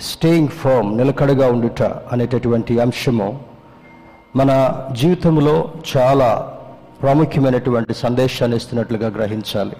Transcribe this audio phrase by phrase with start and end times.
[0.00, 3.40] Staying firm నిలకడగా ఉండుట అనేటటువంటి అంశము
[4.36, 4.50] మన
[4.92, 6.58] జీవితంలో చాలా
[7.02, 9.76] ప్రాముఖ్యమైనటువంటి సందేశాన్ని ఇస్తున్నట్లుగా గ్రహించాలి.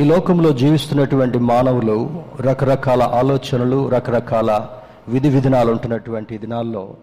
[0.00, 4.68] ఈ లోకంలో జీవిస్తున్నటువంటి మానవులు రకరకాల ఆలోచనలు రకరకాల
[5.08, 6.94] విధి విధానాలు ఉంటున్నటువంటి దినాల్లో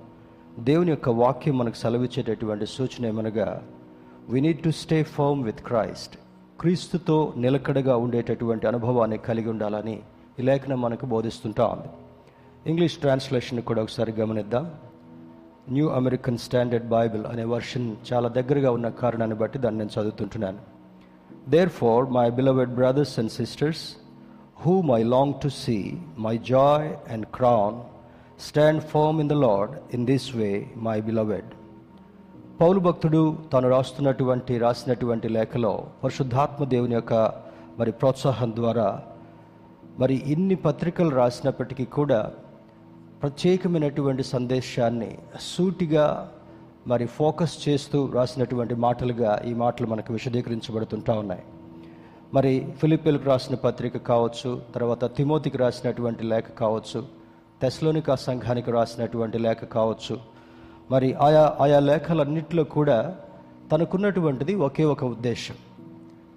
[0.60, 3.62] దేవుని యొక్క వాక్యం మనకు సెలవిచ్చేటటువంటి సూచన ఏమనగా
[4.30, 6.16] we need to stay firm with Christ
[6.60, 10.00] క్రీస్తుతో నిలకడగా ఉండేటటువంటి అనుభవాన్ని కలిగి ఉండాలని
[10.40, 11.88] ఈ లేఖనం మనకు బోధిస్తుంటా ఉంది.
[12.66, 14.66] ఇంగ్లీష్ ట్రాన్స్లేషన్ కూడా ఒకసారి గమనిద్దాం.
[15.72, 20.60] న్యూ అమెరికన్ స్టాండర్డ్ బైబిల్ అనే వర్షన్ చాలా దగ్గరగా ఉన్న కారణాన్ని బట్టి దాన్ని నేను చదువుతుంటున్నాను.
[21.70, 23.84] Therefore my beloved brothers and sisters
[24.62, 25.78] who my long to see
[26.18, 27.78] my joy and crown
[28.40, 31.50] stand firm in the Lord in this way my beloved
[32.62, 37.14] పౌలు భక్తుడు తాను రాస్తున్నటువంటి రాసినటువంటి లేఖలో పరిశుద్ధాత్మ దేవుని యొక్క
[37.80, 39.02] మరి ప్రోత్సాహం ద్వారా
[40.00, 42.20] మరి ఇన్ని పత్రికలు రాసినప్పటికీ కూడా
[43.22, 46.32] ప్రత్యేకమైనటువంటి సందేశాన్ని సూటిగా
[46.88, 51.44] మరి ఫోకస్ చేస్తూ రాసినటువంటి మాటలుగా ఈ మాటలు మనకు విశదీకరించబడుతుంటా ఉన్నాయి.
[52.34, 57.06] మరి ఫిలిపిల్కి రాసిన పత్రిక కావచ్చు తర్వాత తిమోతికి రాసినటువంటి లేఖ కావచ్చు
[57.62, 60.20] తెస్లోనికా సంఘానికి రాసినటువంటి లేఖ కావచ్చు
[60.92, 63.16] మరి ఆయా ఆయా లేఖలన్నింటిలో కూడా
[63.72, 65.56] తనకున్నటువంటిది ఒకే ఒక ఉద్దేశం.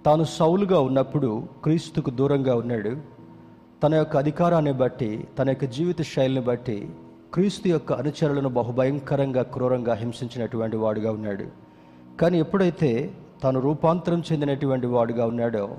[0.05, 3.18] తాను సౌలుగా ఉన్నప్పుడు క్రీస్తుకు దూరంగా ఉన్నాడు.
[3.83, 6.89] తన యొక్క అధికారాన్ని బట్టి తన యొక్క జీవిత శైలిని బట్టి
[7.33, 11.45] క్రీస్తు యొక్క అనుచరులను బహుభయంకరంగా క్రూరంగా హింసించినటువంటి వాడుగా ఉన్నాడు.
[12.21, 13.11] కానీ ఎప్పుడైతే
[13.43, 15.77] తాను రూపాంతరం చెందినటువంటి వాడుగా ఉన్నాడో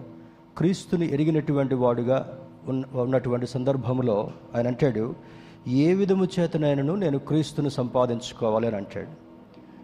[0.58, 5.14] క్రీస్తుని ఎరిగినటువంటి వాడుగా ఉన్న ఉన్నటువంటి సందర్భంలో ఆయన అంటాడు
[5.68, 9.12] ఏ విధము చేతనైనను నేను క్రీస్తును సంపాదించుకోవాలి అని అంటాడు.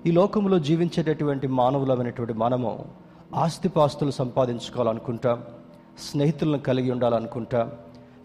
[0.08, 2.84] ఈ లోకంలో జీవించేటటువంటి మానవులమైనటువంటి మనము
[3.34, 5.42] ఆస్తిపాస్తులు సంపాదించుకోవాలనుకుంటాం
[6.10, 7.70] స్నేహితులను కలిగి ఉండాలనుకుంటాం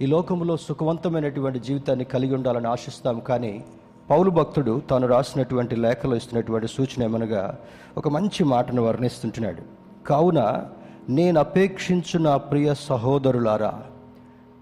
[0.01, 3.63] ఈ లోకంలో సుఖవంతమైనటువంటి జీవితాన్ని కలిగి ఉండాలని ఆశిస్తాం కానీ
[4.09, 7.57] పౌలు భక్తుడు తాను రాసినటువంటి లేఖలో ఇస్తున్నటువంటి సూచన ఏమనగా
[7.97, 9.61] ఒక మంచి మాటను వర్ణిస్తుంటున్నాడు.
[10.07, 10.65] కావున
[11.09, 13.83] నేను అపేక్షించు నా ప్రియ సహోదరులారా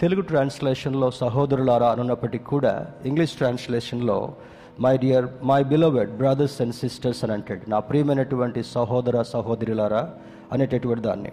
[0.01, 4.33] తెలుగు ట్రాన్స్లేషన్లో సహోదరులారా అనున్నప్పటికీ కూడా English ట్రాన్స్లేషన్లో
[4.79, 7.69] my dear my beloved brothers and sisters అని అంటాడు.
[7.69, 10.13] నా ప్రియమైనటువంటి సహోదర సహోదరులారా
[10.51, 11.31] అనేటటువంటి దాన్ని.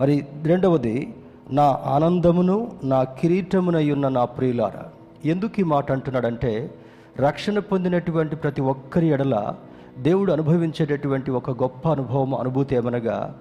[0.00, 1.14] మరి రెండవది
[1.52, 4.84] నా ఆనందమును నా కిరీటమునయ్యున్న నా ప్రియులారా
[5.24, 6.70] ఎందుకు ఈ మాట అంటున్నాడంటే
[7.16, 9.54] రక్షణ పొందినటువంటి ప్రతి ఒక్కరి ఎడల
[9.98, 13.34] దేవుడు అనుభవించేటటువంటి ఒక గొప్ప అనుభవం అనుభూతి ఏమనగా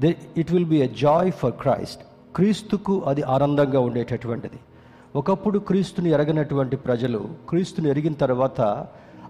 [0.00, 2.00] they it will be a joy for Christ
[2.36, 4.58] క్రీస్తుకు అది ఆనందంగా ఉండేటటువంటిది.
[5.16, 8.60] ఒకప్పుడు క్రీస్తుని ఎరగనటువంటి ప్రజలు క్రీస్తుని ఎరిగిన తర్వాత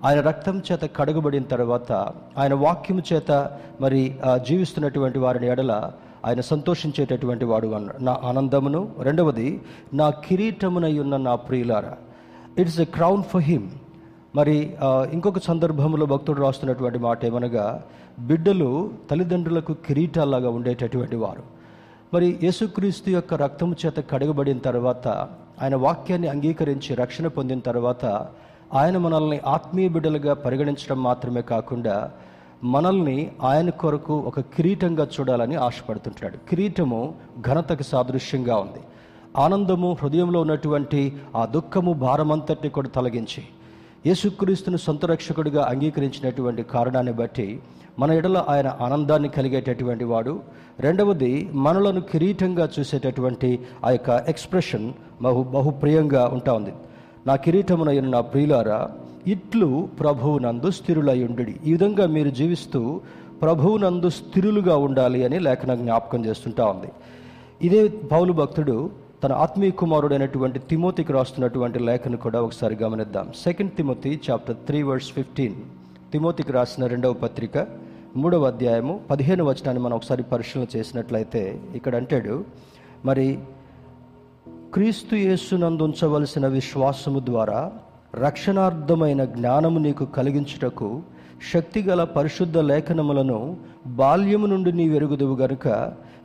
[0.05, 1.93] ఆయన రక్తం చేత కడగబడిన తర్వాత
[2.39, 3.51] ఆయన వాక్యము చేత
[3.81, 4.15] మరి
[4.47, 5.93] జీవిస్తున్నటువంటి వారిని ఎడల
[6.29, 8.81] ఆయన సంతోషించేటటువంటి వాడు అన్నాడు నా ఆనందమును.
[9.07, 9.49] రెండవది
[10.01, 11.95] నా కిరీటమునై ఉన్న నా ప్రియులారా
[12.59, 13.69] it's a crown for him
[14.37, 14.57] మరి
[15.13, 17.67] ఇంకొక సందర్భంలో భక్తుడు రాస్తున్నటువంటి మాట ఏమనగా
[18.31, 18.71] బిడ్డలు
[19.11, 21.45] తల్లిదండ్రులకు కిరీటాలాగా ఉండేటటువంటి వారు.
[22.15, 25.07] మరి యేసుక్రీస్తు యొక్క రక్తము చేత కడగబడిన తర్వాత
[25.63, 28.05] ఆయన వాక్యాన్ని అంగీకరించి రక్షణ పొందిన తర్వాత
[28.75, 31.97] ఆయన మనల్ని ఆత్మీయ బిడ్డలుగా పరిగణించడం మాత్రమే కాకుండా
[32.65, 36.37] మనల్ని ఆయన కొరకు ఒక కిరీటంగా చూడాలని ఆశపడుతుంటాడు.
[36.37, 38.81] కిరీటము ఘనతకు సాదృశ్యంగా ఉంది.
[39.37, 43.43] ఆనందము హృదయంలో ఉన్నటువంటి ఆ దుఃఖము భారమంతటిని కూడా తొలగించి
[44.07, 47.61] యేసుక్రీస్తును సొంత రక్షకుడిగా అంగీకరించినటువంటి కారణాన్ని బట్టి
[47.99, 50.41] మన ఎడల ఆయన ఆనందాన్ని కలిగేటటువంటి వాడు.
[50.81, 54.93] రెండవది మనలను కిరీటంగా చూసేటటువంటి ఆ యొక్క ఎక్స్ప్రెషన్
[55.23, 56.73] బహు బహుప్రియంగా ఉంటా ఉంది.
[57.27, 58.89] నా కిరీటమునైన నా ప్రియులారా
[59.27, 63.01] ఇట్లు ప్రభువునందు స్థిరులయ్యుండు ఈ విధంగా మీరు జీవిస్తూ
[63.43, 66.87] ప్రభువునందు స్థిరులుగా ఉండాలి అని లేఖన జ్ఞాపకం చేస్తుంటా ఉంది.
[67.63, 68.91] ఇదే పౌలు భక్తుడు
[69.25, 73.33] తన ఆత్మీయ కుమారుడైనటువంటి తిమోతికి రాస్తున్నటువంటి లేఖను కూడా ఒకసారి గమనిద్దాం.
[73.45, 75.55] Second Timothy chapter three verse fifteen
[76.13, 77.67] తిమోతికి రాసిన రెండవ పత్రిక
[78.17, 82.45] మూడవ అధ్యాయము పదిహేను వచనాన్ని మనం ఒకసారి పరిశీలన చేసినట్లయితే ఇక్కడ అంటాడు
[83.05, 83.39] మరి
[84.75, 87.73] క్రీస్తు యేసునందు ఉంచవలసిన విశ్వాసము ద్వారా
[88.15, 91.03] రక్షణార్థమైన జ్ఞానము నీకు కలిగించుటకు
[91.53, 93.57] శక్తిగల పరిశుద్ధ లేఖనములను
[93.87, 95.69] బాల్యము నుండి నీ వెరుగుదువు గనుక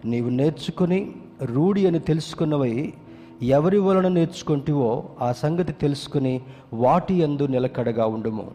[0.06, 1.12] నీవు నేర్చుకుని
[1.44, 2.94] రూఢి అని తెలుసుకున్నవై
[3.42, 6.42] ఎవరి వలన నేర్చుకుంటివో ఆ సంగతి తెలుసుకుని
[6.74, 8.52] వాటి యందు నిలకడగా ఉండుము.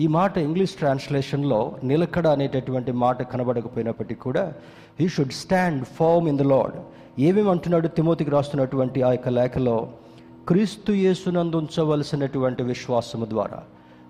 [0.00, 4.52] ఈ మాట ఇంగ్లీష్ ట్రాన్స్లేషన్లో నిలకడ అనేటటువంటి మాట కనబడకపోయినప్పటికీ కూడా
[5.00, 6.76] you should stand firm in the Lord
[7.20, 9.90] ఏమేమి అంటున్నాడు తిమోతికి రాస్తున్నటువంటి ఆ యొక్క లేఖలో?
[10.48, 13.62] క్రీస్తు యేసునందు ఉంచవలసినటువంటి విశ్వాసము ద్వారా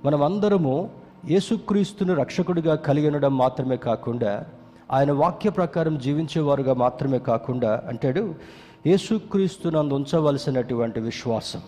[0.05, 0.91] మనం అందరము
[1.31, 4.45] యేసుక్రీస్తును రక్షకుడిగా కలిగి ఉండడం మాత్రమే కాకుండా
[4.93, 8.35] ఆయన వాక్య ప్రకారం జీవించేవారుగా మాత్రమే కాకుండా అంటాడు
[8.87, 11.61] యేసుక్రీస్తునందు ఉంచవలసినటువంటి విశ్వాసం.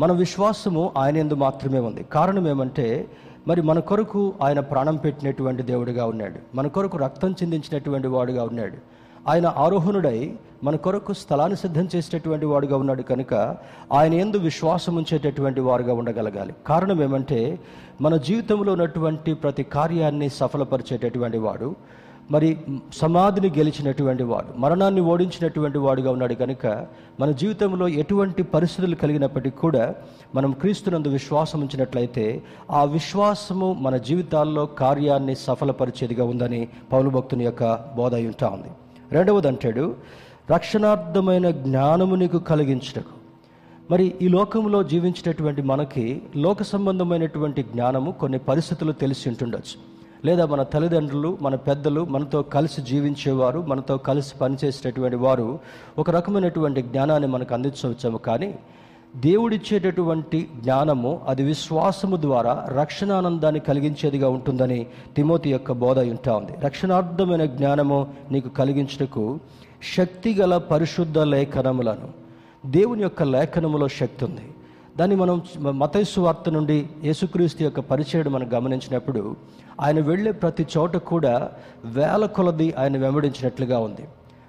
[0.00, 2.02] మన విశ్వాసము ఆయన ఎందు మాత్రమే ఉంది.
[2.02, 3.10] కారణం ఏమంటే
[3.48, 6.56] మరి మన కొరకు ఆయన ప్రాణం పెట్టినటువంటి దేవుడిగా ఉన్నాడు.
[6.56, 8.95] మన కొరకు రక్తం చిందించినటువంటి వాడుగా ఉన్నాడు.
[9.28, 10.32] ఆయన ఆరోహణుడై
[10.64, 13.34] మన కొరకు స్థలాన్ని సిద్ధం చేసేటటువంటి వాడుగా ఉన్నాడు కనుక
[13.92, 16.54] ఆయన ఎందు విశ్వాసం ఉంచేటటువంటి వారుగా ఉండగలగాలి.
[16.66, 17.58] కారణం ఏమంటే
[18.00, 21.74] మన జీవితంలో ఉన్నటువంటి ప్రతి కార్యాన్ని సఫలపరిచేటటువంటి వాడు
[22.30, 22.58] మరి
[22.94, 26.86] సమాధిని గెలిచినటువంటి వాడు మరణాన్ని ఓడించినటువంటి వాడుగా ఉన్నాడు కనుక
[27.20, 29.94] మన జీవితంలో ఎటువంటి పరిస్థితులు కలిగినప్పటికీ కూడా
[30.34, 38.14] మనం క్రీస్తునందు విశ్వాసం ఉంచినట్లయితే ఆ విశ్వాసము మన జీవితాల్లో కార్యాన్ని సఫలపరిచేదిగా ఉందని పౌలు భక్తుని యొక్క బోధ
[38.14, 38.68] ఉంటా ఉంది.
[39.12, 39.96] రెండవది అంటాడు
[40.50, 43.16] రక్షణార్థమైన జ్ఞానము నీకు కలిగించటకు.
[43.90, 49.96] మరి ఈ లోకంలో జీవించేటటువంటి మనకి లోక సంబంధమైనటువంటి జ్ఞానము కొన్ని పరిస్థితులు తెలిసి ఉంటుండొచ్చు.
[50.24, 55.58] లేదా మన తల్లిదండ్రులు మన పెద్దలు మనతో కలిసి జీవించేవారు మనతో కలిసి పనిచేసేటటువంటి వారు
[55.98, 58.58] ఒక రకమైనటువంటి జ్ఞానాన్ని మనకు అందించవచ్చాము కానీ
[59.16, 64.86] దేవుడిచ్చేటటువంటి జ్ఞానము అది విశ్వాసము ద్వారా రక్షణానందాన్ని కలిగించేదిగా ఉంటుందని
[65.16, 66.52] తిమోతి యొక్క బోధ ఉంటా ఉంది.
[66.60, 69.38] రక్షణార్థమైన జ్ఞానము నీకు కలిగించుటకు
[69.96, 72.08] శక్తిగల పరిశుద్ధ లేఖనములను.
[72.66, 74.48] దేవుని యొక్క లేఖనములో శక్తి ఉంది.
[74.96, 79.36] దాన్ని మనం మతైసు వార్త నుండి యేసుక్రీస్తు యొక్క పరిచయం మనం గమనించినప్పుడు
[79.80, 81.50] ఆయన వెళ్ళే ప్రతి చోట కూడా
[81.84, 84.04] వేల కొలది ఆయన వెంబడించినట్లుగా ఉంది.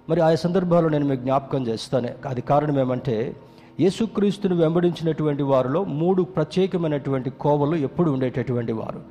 [0.10, 2.10] మరి ఆ సందర్భాల్లో నేను మీకు జ్ఞాపకం చేస్తాను.
[2.28, 3.36] అది కారణం ఏమంటే
[3.80, 9.02] యేసుక్రీస్తుని వెంబడించినటువంటి వారిలో మూడు ప్రత్యేకమైనటువంటి కోవలు ఎప్పుడు ఉండేటటువంటి వారు.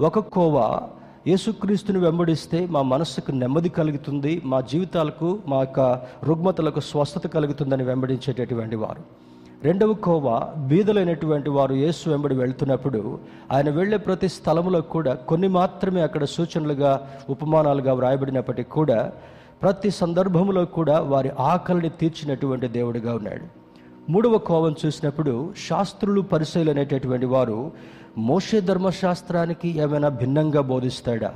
[0.00, 0.78] ఒక కోవ
[1.26, 5.80] యేసుక్రీస్తుని వెంబడిస్తే మా మనస్సుకు నెమ్మది కలుగుతుంది మా జీవితాలకు మా యొక్క
[6.24, 9.02] రుగ్మతలకు స్వస్థత కలుగుతుందని వెంబడించేటటువంటి వారు.
[9.64, 10.26] రెండవ కోవ
[10.68, 13.18] బీదలైనటువంటి వారు యేసు వెంబడి వెళ్తున్నప్పుడు
[13.52, 19.12] ఆయన వెళ్ళే ప్రతి స్థలంలో కూడా కొన్ని మాత్రమే అక్కడ సూచనలుగా ఉపమానాలుగా వ్రాయబడినప్పటికీ కూడా
[19.62, 23.57] ప్రతి సందర్భంలో కూడా వారి ఆకలిని తీర్చినటువంటి దేవుడిగా ఉన్నాడు.
[24.08, 27.72] మూడవ కోవం చూసినప్పుడు శాస్త్రులు పరిశైలు అనేటటువంటి వారు
[28.18, 31.34] మోషే ధర్మశాస్త్రానికి ఏమైనా భిన్నంగా బోధిస్తాడా?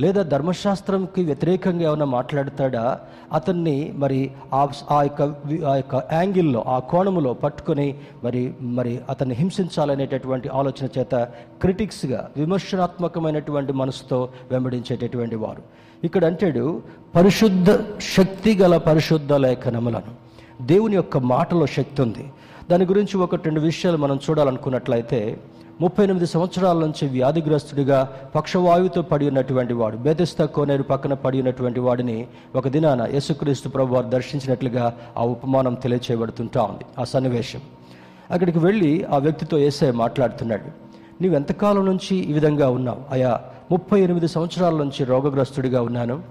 [0.00, 3.00] లేదా ధర్మశాస్త్రంకి వ్యతిరేకంగా ఏమైనా మాట్లాడతాడా?
[3.32, 5.22] అతన్ని మరి ఆ ఆ యొక్క
[5.64, 11.14] ఆ యొక్క యాంగిల్లో ఆ కోణములో పట్టుకొని మరి మరి అతన్ని హింసించాలనేటటువంటి ఆలోచన చేత
[11.60, 15.62] క్రిటిక్స్గా విమర్శనాత్మకమైనటువంటి మనసుతో వెంబడించేటటువంటి వారు.
[16.04, 16.82] ఇక్కడ అంటాడు
[17.14, 20.25] పరిశుద్ధ శక్తి గల పరిశుద్ధ లేఖనములను.
[20.62, 22.32] దేవుని యొక్క మాటలో శక్తి ఉంది.
[22.70, 25.38] దాని గురించి ఒక రెండు విషయాలు మనం చూడాలనుకున్నట్లయితే
[25.80, 32.26] ముప్పై ఎనిమిది సంవత్సరాల నుంచి వ్యాధిగ్రస్తుడిగా పక్షవాయువుతో పడి ఉన్నటువంటి వాడు బేదస్తా కోనేరు పక్కన పడి ఉన్నటువంటి వాడిని
[32.56, 37.60] ఒక దినాన యేసుక్రీస్తు ప్రభు వారు దర్శించినట్లుగా ఆ ఉపమానం తెలియచేయబడుతుంటా ఉంది ఆ సన్నివేశం.
[38.30, 40.86] అక్కడికి వెళ్ళి ఆ వ్యక్తితో ఏసే మాట్లాడుతున్నాడు
[41.22, 42.98] నీవు ఎంతకాలం నుంచి ఈ విధంగా ఉన్నావు?
[43.10, 46.22] అయా ముప్పై ఎనిమిది సంవత్సరాల నుంచి రోగగ్రస్తుడిగా ఉన్నాను.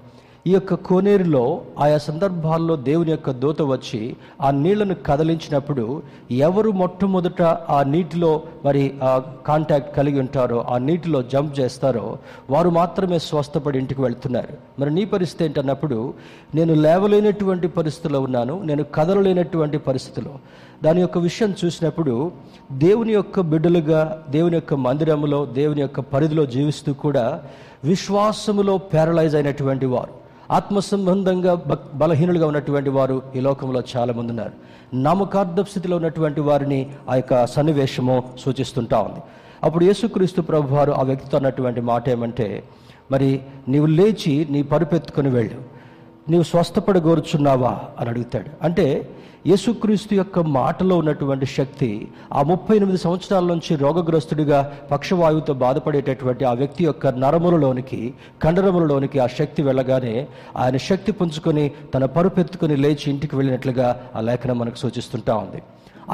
[0.47, 7.83] ఈ యొక్క కోనేరులో ఆయా సందర్భాల్లో దేవుని యొక్క దూత వచ్చి ఆ నీళ్ళను కదిలించినప్పుడు ఎవరు మొట్టమొదట ఆ
[7.83, 12.17] నీటిలో మరి ఆ కాంటాక్ట్ కలిగి ఉంటారో ఆ నీటిలో జంప్ చేస్తారో
[12.49, 14.53] వారు మాత్రమే స్వస్థపడి ఇంటికి వెళ్తున్నారు.
[14.79, 16.13] మరి నీ పరిస్థితి ఏంటన్నప్పుడు
[16.55, 20.35] నేను లేవలేనటువంటి పరిస్థితిలో ఉన్నాను నేను కదలలేనటువంటి పరిస్థితిలో.
[20.83, 22.31] దాని యొక్క విషయం చూసినప్పుడు
[22.71, 27.43] దేవుని యొక్క బిడ్డలుగా దేవుని యొక్క మందిరములో దేవుని యొక్క పరిధిలో జీవిస్తూ కూడా
[27.83, 30.24] విశ్వాసములో ప్యారలైజ్ అయినటువంటి వారు.
[30.51, 34.51] ఆత్మ సంబంధంగా బ- బలహీనులుగా ఉన్నటువంటి వారు ఈ లోకంలో చాలా మంది ఉన్నారు.
[34.95, 39.19] నమ్మకార్థ స్థితిలో ఉన్నటువంటి వారిని ఆ యొక్క సన్నివేశము సూచిస్తుంటా ఉంది.
[39.63, 42.63] అప్పుడు యేసుక్రీస్తు ప్రభు వారు ఆ వ్యక్తితో అన్నటువంటి మాట ఏమంటే
[43.11, 45.61] మరి నీవు లేచి నీ పరుపెత్తుకొని వెళ్ళు.
[46.29, 47.79] నీవు స్వస్థపడగోరుచున్నావా?
[47.99, 48.65] అని అడుగుతాడు.
[48.65, 49.09] అంటే
[49.49, 51.89] యేసుక్రీస్తు యొక్క మాటలో ఉన్నటువంటి శక్తి
[52.37, 54.59] ఆ ముప్పై ఎనిమిది సంవత్సరాల నుంచి రోగగ్రస్తుడిగా
[54.91, 57.99] పక్షవాయువుతో బాధపడేటటువంటి ఆ వ్యక్తి యొక్క నరములలోనికి
[58.43, 60.13] కండరములలోనికి ఆ శక్తి వెళ్ళగానే
[60.63, 65.61] ఆయన శక్తి పుంజుకొని తన పరుపెత్తుకుని లేచి ఇంటికి వెళ్ళినట్లుగా ఆ లేఖనం మనకు సూచిస్తుంటా ఉంది.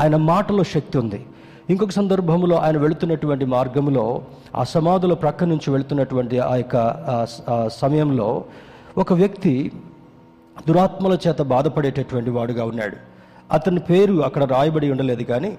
[0.01, 1.19] ఆయన మాటలో శక్తి ఉంది.
[1.73, 4.05] ఇంకొక సందర్భంలో ఆయన వెళుతున్నటువంటి మార్గంలో
[4.61, 6.75] ఆ సమాధుల ప్రక్క నుంచి వెళుతున్నటువంటి ఆ యొక్క
[7.81, 8.29] సమయంలో
[9.03, 9.55] ఒక వ్యక్తి
[10.67, 12.97] దురాత్మల చేత బాధపడేటటువంటి వాడుగా ఉన్నాడు.
[13.51, 15.57] అతని పేరు అక్కడ రాయబడి ఉండలేదు కానీ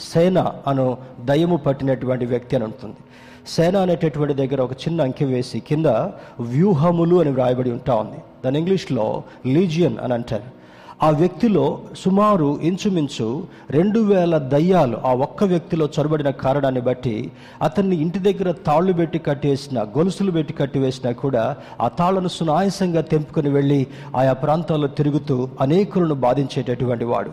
[0.00, 2.96] సేన అను దయము పట్టినటువంటి వ్యక్తి అని ఉంటుంది.
[3.46, 5.86] సేన అనేటటువంటి దగ్గర ఒక చిన్న అంకె వేసి కింద
[6.40, 8.18] వ్యూహములు అని వ్రాయబడి ఉంటా ఉంది.
[8.44, 10.61] దాని ఇంగ్లీష్లో లీజియన్ అని అంటారు.
[11.02, 11.64] ఆ వ్యక్తిలో
[11.96, 13.26] సుమారు ఇంచుమించు
[13.70, 17.14] రెండు వేల దయ్యాలు ఆ ఒక్క వ్యక్తిలో చొరబడిన కారణాన్ని బట్టి
[17.62, 21.44] అతన్ని ఇంటి దగ్గర తాళ్ళు పెట్టి కట్టివేసిన గొలుసులు పెట్టి కట్టివేసినా కూడా
[21.80, 23.80] ఆ తాళ్ళను సునాయాసంగా తెంపుకొని వెళ్ళి
[24.16, 27.32] ఆయా ప్రాంతాల్లో తిరుగుతూ అనేకులను బాధించేటటువంటి వాడు.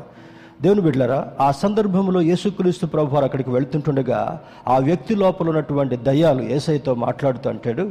[0.62, 4.22] దేవుని బిడ్లరా ఆ సందర్భంలో యేసుక్రీస్తు ప్రభు వారు అక్కడికి వెళ్తుంటుండగా
[4.68, 7.86] ఆ వ్యక్తి లోపల ఉన్నటువంటి దయ్యాలు ఏసైతో మాట్లాడుతూ అంటాడు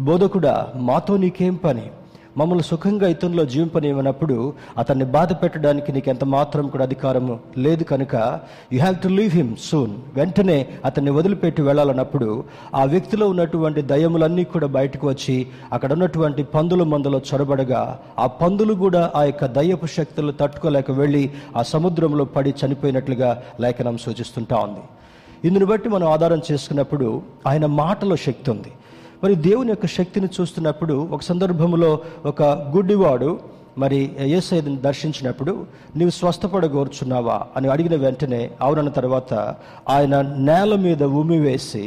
[0.00, 1.86] బోధకుడా మాతో నీకేం పని?
[2.38, 4.36] మమ్మల్ని సుఖంగా ఇతరులో జీవింపనివ్వనప్పుడు
[4.78, 8.14] అతన్ని బాధ పెట్టడానికి నీకు ఎంత మాత్రం కూడా అధికారము లేదు కనుక
[8.72, 12.28] you have to leave him soon వెంటనే అతన్ని వదిలిపెట్టి వెళ్ళాలన్నప్పుడు
[12.74, 15.36] ఆ వ్యక్తిలో ఉన్నటువంటి దయములన్నీ కూడా బయటకు వచ్చి
[15.72, 17.82] అక్కడ ఉన్నటువంటి పందుల మందులో చొరబడగా
[18.18, 24.56] ఆ పందులు కూడా ఆ యొక్క దయ్యపు శక్తులు తట్టుకోలేక వెళ్ళి ఆ సముద్రంలో పడి చనిపోయినట్లుగా లేఖనం సూచిస్తుంటా
[24.56, 24.82] ఉంది.
[25.48, 28.72] ఇందుని బట్టి మనం ఆధారం చేసుకున్నప్పుడు ఆయన మాటలో శక్తి ఉంది.
[29.22, 31.90] మరి దేవుని యొక్క శక్తిని చూస్తున్నప్పుడు ఒక సందర్భంలో
[32.24, 32.42] ఒక
[32.76, 33.30] గుడ్డివాడు
[33.78, 33.98] మరి
[34.30, 35.52] ఏసైని దర్శించినప్పుడు
[35.96, 37.36] నీవు స్వస్థపడగోర్చున్నావా?
[37.56, 39.32] అని అడిగిన వెంటనే అవునన్న తర్వాత
[39.88, 41.84] ఆయన నేల మీద ఉమి వేసి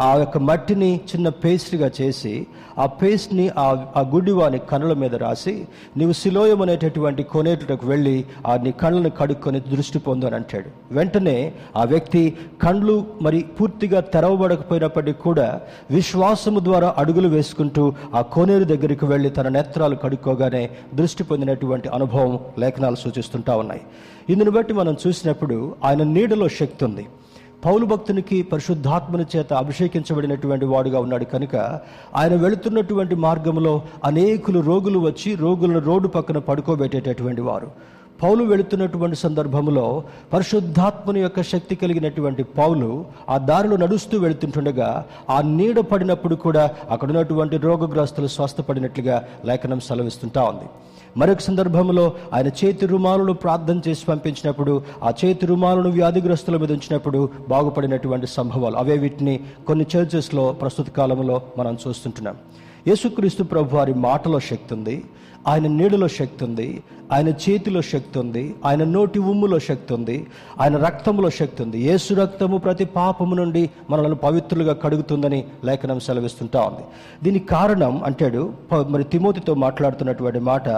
[0.00, 2.46] ఆ యొక్క మట్టిని చిన్న పేస్ట్గా చేసి
[2.78, 8.72] ఆ పేస్ట్ని ఆ ఆ గుడ్డివాని కనుల మీద రాసి నీవు శిలోయం అనేటటువంటి కొనేటకు వెళ్ళి ఆ నీ
[8.72, 10.94] కళ్ళను కడుక్కొని దృష్టి పొందు అని అంటాడు.
[10.94, 15.60] వెంటనే ఆ వ్యక్తి కండ్లు మరి పూర్తిగా తెరవబడకపోయినప్పటికీ కూడా
[15.90, 22.96] విశ్వాసము ద్వారా అడుగులు వేసుకుంటూ ఆ కోనేరు దగ్గరికి వెళ్ళి తన నేత్రాలు కడుక్కోగానే దృష్టి పొందినటువంటి అనుభవం లేఖనాలు
[22.96, 23.80] సూచిస్తుంటా ఉన్నాయి.
[24.28, 27.06] ఇందుని బట్టి మనం చూసినప్పుడు ఆయన నీడలో శక్తి ఉంది.
[27.64, 31.24] పౌలు భక్తునికి పరిశుద్ధాత్మని చేత అభిషేకించబడినటువంటి వాడుగా ఉన్నాడు.
[31.24, 31.56] కనుక
[32.16, 37.68] ఆయన వెళుతున్నటువంటి మార్గంలో అనేకులు రోగులు వచ్చి రోగులను రోడ్డు పక్కన పడుకోబెట్టేటటువంటి వారు.
[38.22, 46.34] పౌలు వెళుతున్నటువంటి సందర్భంలో పరిశుద్ధాత్మని యొక్క శక్తి కలిగినటువంటి పౌలు ఆ దారిలో నడుస్తూ వెళుతుంటుండగా ఆ నీడ పడినప్పుడు
[46.34, 50.68] కూడా అక్కడ ఉన్నటువంటి రోగగ్రస్తులు స్వస్థపడినట్లుగా లేఖనం సెలవిస్తుంటా ఉంది.
[51.16, 58.26] మరొక సందర్భంలో ఆయన చేతి రుమాలను ప్రార్థన చేసి పంపించినప్పుడు ఆ చేతి రుమాలను వ్యాధిగ్రస్తుల మీద ఉంచినప్పుడు బాగుపడినటువంటి
[58.26, 58.76] సంభవాలు.
[58.76, 62.36] అవే వీటిని కొన్ని చర్చెస్లో ప్రస్తుత కాలంలో మనం చూస్తుంటున్నాం.
[62.86, 65.04] యేసుక్రీస్తు ప్రభు వారి మాటలో శక్తి ఉంది.
[65.48, 66.82] ఆయన నీడలో శక్తి ఉంది
[67.12, 70.26] ఆయన చేతిలో శక్తి ఉంది ఆయన నోటి ఉమ్ములో శక్తి ఉంది
[70.60, 71.80] ఆయన రక్తంలో శక్తి ఉంది.
[71.80, 76.80] యేసు రక్తము ప్రతి పాపము నుండి మనల్ని పవిత్రులుగా కడుగుతుందని లేఖనం సెలవిస్తుంటా ఉంది.
[77.24, 80.68] దీనికి కారణం అంటాడు ప- మరి తిమోతితో మాట్లాడుతున్నటువంటి మాట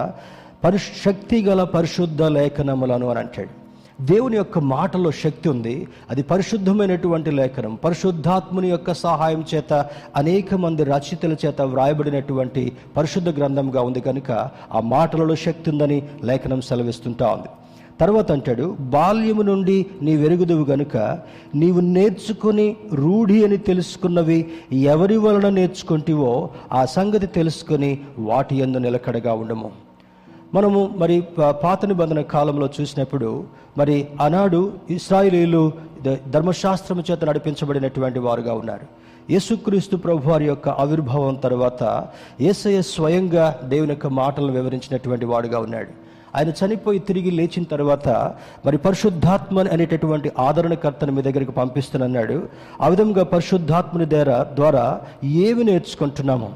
[0.65, 3.66] పరిశక్తి గల పరిశుద్ధ లేఖనములను అని అంటాడు.
[4.01, 5.89] దేవుని యొక్క మాటలో శక్తి ఉంది.
[6.11, 7.75] అది పరిశుద్ధమైనటువంటి లేఖనం.
[7.75, 9.87] పరిశుద్ధాత్ముని యొక్క సహాయం చేత
[10.17, 14.31] అనేక మంది రచయితల చేత వ్రాయబడినటువంటి పరిశుద్ధ గ్రంథంగా ఉంది కనుక
[14.73, 17.49] ఆ మాటలలో శక్తి ఉందని లేఖనం సెలవిస్తుంటా ఉంది.
[18.01, 20.97] తర్వాత అంటాడు బాల్యము నుండి నీ వెరుగుదువు గనుక
[21.55, 29.86] నీవు నేర్చుకుని రూఢి అని తెలుసుకున్నవి ఎవరి వలన నేర్చుకుంటివో ఆ సంగతి తెలుసుకొని వాటి యందు నిలకడగా ఉండము.
[30.57, 33.45] మనము మరి ప- పాత నిబంధన కాలంలో చూసినప్పుడు
[33.79, 35.73] మరి ఆనాడు ఇస్రాయిలీలు
[36.29, 38.87] ధర్మశాస్త్రము చేత నడిపించబడినటువంటి వారుగా ఉన్నారు.
[39.33, 42.07] యేసుక్రీస్తు ప్రభు వారి యొక్క ఆవిర్భావం తర్వాత
[42.41, 45.89] యేసయ్య స్వయంగా దేవుని యొక్క మాటలను వివరించినటువంటి వాడుగా ఉన్నాడు.
[46.37, 48.09] ఆయన చనిపోయి తిరిగి లేచిన తర్వాత
[48.67, 52.49] మరి పరిశుద్ధాత్మ అనేటటువంటి ఆదరణకర్తను మీ దగ్గరికి పంపిస్తున్నాడు
[52.81, 56.55] ఆ విధంగా పరిశుద్ధాత్మని ద్వారా ద్వారా ఏమి నేర్చుకుంటున్నాము?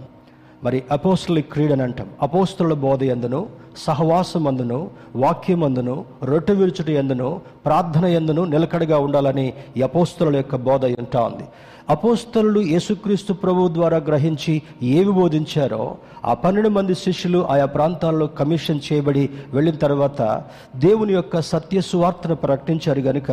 [0.64, 3.60] మరి అపోస్తులిక్ క్రీడ అని అంటాం అపోస్తుల బోధ ఎందును?
[3.77, 11.45] సహవాసమందును వాక్యమందును రొట్టె విరుచుట ఎందును ప్రార్థన ఎందును నిలకడగా ఉండాలని యపోస్తుల అపోస్తుల యొక్క బోధ ఉంటా ఉంది.
[11.92, 14.54] అపోస్తలు యేసుక్రీస్తు ప్రభు ద్వారా గ్రహించి
[14.97, 15.85] ఏవి బోధించారో
[16.30, 19.23] ఆ పన్నెండు మంది శిష్యులు ఆయా ప్రాంతాల్లో కమిషన్ చేయబడి
[19.54, 20.20] వెళ్ళిన తర్వాత
[20.85, 23.30] దేవుని యొక్క సత్య సువార్తను ప్రకటించారు గనుక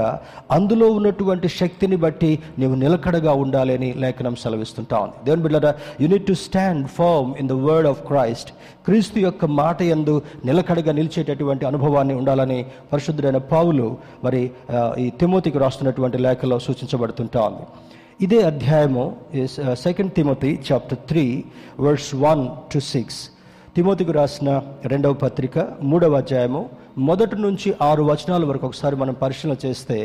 [0.57, 5.17] అందులో ఉన్నటువంటి శక్తిని బట్టి నీవు నిలకడగా ఉండాలి అని లేఖనం సెలవిస్తుంటా ఉంది.
[5.25, 5.73] దేవుని బిడ్డరా
[6.03, 8.51] you need to stand firm in the word of Christ
[8.87, 10.15] క్రీస్తు యొక్క మాట యందు
[10.49, 12.59] నిలకడగా నిలిచేటటువంటి అనుభవాన్ని ఉండాలని
[12.93, 13.89] పరిశుద్ధుడైన పావులు
[14.27, 14.41] మరి
[15.03, 17.65] ఈ తిమోతికి రాస్తున్నటువంటి లేఖలో సూచించబడుతుంటా ఉంది.
[18.19, 19.03] ఇదే అధ్యాయము
[19.73, 21.23] second Timothy chapter three
[21.79, 22.41] verse one
[22.73, 23.19] to six
[23.75, 24.49] తిమోతికి రాసిన
[24.85, 26.61] రెండవ పత్రిక మూడవ అధ్యాయము
[27.07, 29.97] మొదటి నుంచి ఆరు వచనాల వరకు ఒకసారి మనం పరిశీలన చేస్తే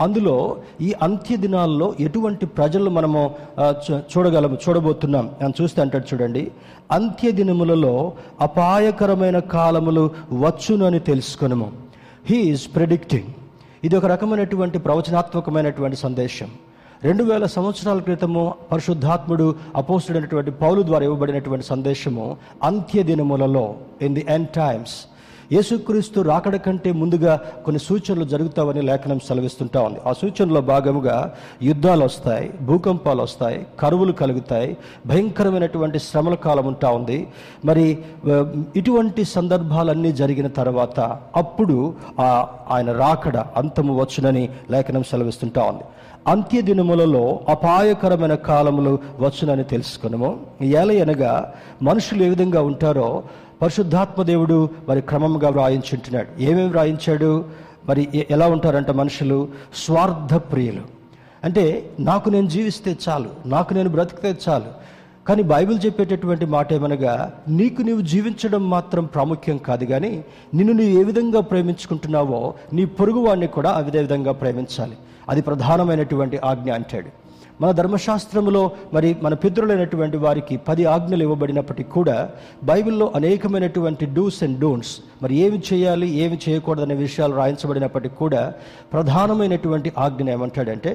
[0.00, 0.34] అందులో
[0.80, 3.22] ఈ అంత్య దినాల్లో ఎటువంటి ప్రజలు మనము
[4.14, 5.28] చూడగలము చూడబోతున్నాం.
[5.42, 6.42] అని చూస్తే అంటాడు చూడండి
[6.92, 7.94] అంత్య దినములలో
[8.40, 10.04] అపాయకరమైన కాలములు
[10.46, 11.68] వచ్చునని తెలుసుకునము.
[12.30, 13.30] హీ ఈజ్ ప్రెడిక్టింగ్
[13.84, 16.50] ఇది ఒక రకమైనటువంటి ప్రవచనాత్మకమైనటువంటి సందేశం.
[17.04, 18.40] రెండు వేల సంవత్సరాల క్రితము
[18.70, 19.44] పరిశుద్ధాత్ముడు
[19.80, 22.24] అపోసుడైనటువంటి పౌలు ద్వారా ఇవ్వబడినటువంటి సందేశము
[22.68, 23.62] అంత్య దినములలో
[24.06, 24.96] ఇన్ ది ఎండ్ టైమ్స్
[25.54, 27.32] యేసుక్రీస్తు రాకడ కంటే ముందుగా
[27.64, 29.98] కొన్ని సూచనలు జరుగుతావని లేఖనం సెలవిస్తుంటా ఉంది.
[30.08, 31.16] ఆ సూచనలో భాగముగా
[31.68, 34.70] యుద్ధాలు వస్తాయి భూకంపాలు వస్తాయి కరువులు కలుగుతాయి
[35.10, 37.18] భయంకరమైనటువంటి శ్రమల కాలం ఉంటా ఉంది.
[37.64, 37.86] మరి
[38.80, 41.00] ఇటువంటి సందర్భాలన్నీ జరిగిన తర్వాత
[41.42, 41.78] అప్పుడు
[42.26, 42.28] ఆ
[42.76, 45.86] ఆయన రాకడ అంతము వచ్చునని లేఖనం సెలవిస్తుంటా ఉంది.
[46.28, 53.22] అంత్య దినములలో అపాయకరమైన కాలములు వచ్చునని తెలుసుకున్నాము ఎలా అనగా మనుషులు ఏ విధంగా ఉంటారో
[53.62, 56.42] పరిశుద్ధాత్మ దేవుడు మరి క్రమంగా వ్రాయించుంటున్నాడు.
[56.42, 57.44] ఏమేమి వ్రాయించాడు?
[57.88, 59.48] మరి ఎలా ఉంటారంట మనుషులు?
[59.84, 60.82] స్వార్థ ప్రియులు
[61.44, 64.80] అంటే నాకు నేను జీవిస్తే చాలు నాకు నేను బ్రతికితే చాలు.
[65.28, 70.24] కానీ బైబిల్ చెప్పేటటువంటి మాట ఏమనగా నీకు నీవు జీవించడం మాత్రం ప్రాముఖ్యం కాదు కానీ
[70.54, 74.96] నిన్ను నీవు ఏ విధంగా ప్రేమించుకుంటున్నావో నీ పొరుగు వాడిని కూడా అదే విధంగా ప్రేమించాలి.
[75.30, 77.10] అది ప్రధానమైనటువంటి ఆజ్ఞ అంటాడు.
[77.62, 78.60] మన ధర్మశాస్త్రంలో
[78.94, 82.14] మరి మన పితృలైనటువంటి వారికి పది ఆజ్ఞలు ఇవ్వబడినప్పటికీ కూడా
[82.64, 88.42] బైబిల్లో అనేకమైనటువంటి డూస్ అండ్ డోంట్స్ మరి ఏమి చేయాలి ఏమి చేయకూడదనే విషయాలు రాయించబడినప్పటికీ కూడా
[88.92, 90.92] ప్రధానమైనటువంటి ఆజ్ఞ ఏమంటాడంటే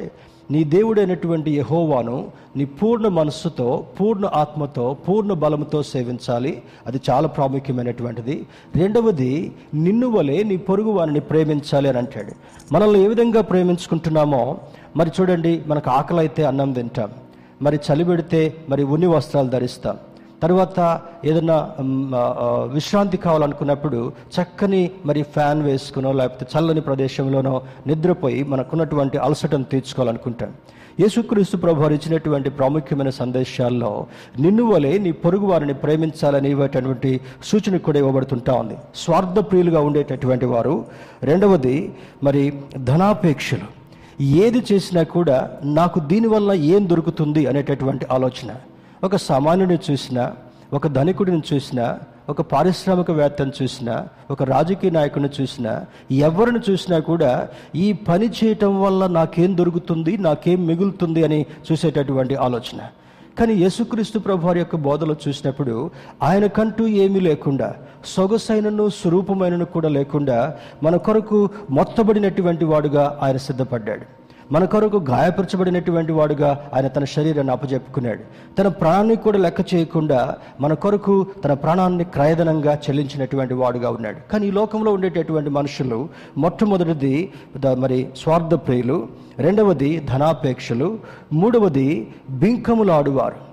[0.51, 6.63] నీ దేవుడైనటువంటి యహోవాను నీ పూర్ణ మనస్సుతో పూర్ణ ఆత్మతో పూర్ణ బలంతో సేవించాలి.
[6.87, 8.47] అది చాలా ప్రాముఖ్యమైనటువంటిది.
[8.75, 12.31] రెండవది నిన్ను వలె నీ పొరుగు వారిని ప్రేమించాలి అని అంటాడు.
[12.71, 14.57] మనల్ని ఏ విధంగా ప్రేమించుకుంటున్నామో
[14.97, 17.09] మరి చూడండి మనకు ఆకలి అయితే అన్నం తింటాం.
[17.61, 19.97] మరి చలి పెడితే మరి ఉన్ని వస్త్రాలు ధరిస్తాం.
[20.45, 20.79] తర్వాత
[21.29, 21.57] ఏదైనా
[22.73, 23.99] విశ్రాంతి కావాలనుకున్నప్పుడు
[24.35, 27.55] చక్కని మరి ఫ్యాన్ వేసుకునో లేకపోతే చల్లని ప్రదేశంలోనో
[27.87, 30.51] నిద్రపోయి మనకున్నటువంటి అలసటను తీర్చుకోవాలనుకుంటాం.
[31.01, 33.89] యేసుక్రీస్తు ప్రభువారు ఇచ్చినటువంటి ప్రాముఖ్యమైన సందేశాల్లో
[34.43, 37.11] నిన్ను వలె నీ పొరుగు వారిని ప్రేమించాలని ఇవ్వేటటువంటి
[37.49, 38.77] సూచన కూడా ఇవ్వబడుతుంటా ఉంది.
[39.03, 40.75] స్వార్థ ప్రియులుగా ఉండేటటువంటి వారు.
[41.29, 41.75] రెండవది
[42.27, 42.43] మరి
[42.91, 43.67] ధనాపేక్షలు.
[44.45, 45.39] ఏది చేసినా కూడా
[45.79, 48.51] నాకు దీనివల్ల ఏం దొరుకుతుంది అనేటటువంటి ఆలోచన.
[49.05, 50.23] ఒక సామాన్యుడిని చూసినా
[50.77, 51.85] ఒక ధనికుడిని చూసినా
[52.31, 53.95] ఒక పారిశ్రామికవేత్తను చూసినా
[54.33, 55.73] ఒక రాజకీయ నాయకుడిని చూసినా
[56.27, 57.31] ఎవరిని చూసినా కూడా
[57.83, 62.79] ఈ పని చేయటం వల్ల నాకేం దొరుకుతుంది నాకేం మిగులుతుంది అని చూసేటటువంటి ఆలోచన.
[63.39, 65.75] కానీ యేసుక్రీస్తు ప్రభు వారి యొక్క బోధలో చూసినప్పుడు
[66.23, 67.69] ఆయనకంటూ ఏమీ లేకుండా
[68.15, 70.37] సొగసైనను స్వరూపమైనను కూడా లేకుండా
[70.83, 71.39] మన కొరకు
[71.77, 74.05] మొత్తబడినటువంటి వాడుగా ఆయన సిద్ధపడ్డాడు.
[74.51, 78.19] మన కొరకు గాయపరచబడినటువంటి వాడుగా ఆయన తన శరీరాన్ని అప్పజెప్పుకున్నాడు.
[78.55, 84.31] తన ప్రాణాన్ని కూడా లెక్క చేయకుండా మన కొరకు తన ప్రాణాన్ని క్రయధనంగా చెల్లించినటువంటి వాడుగా ఉన్నాడు.
[84.31, 87.31] కానీ ఈ లోకంలో ఉండేటటువంటి మనుషులు మొట్టమొదటిది
[87.77, 89.07] మరి స్వార్థ ప్రియులు
[89.39, 90.99] రెండవది ధనాపేక్షలు
[91.33, 93.45] మూడవది బింకములాడువారు.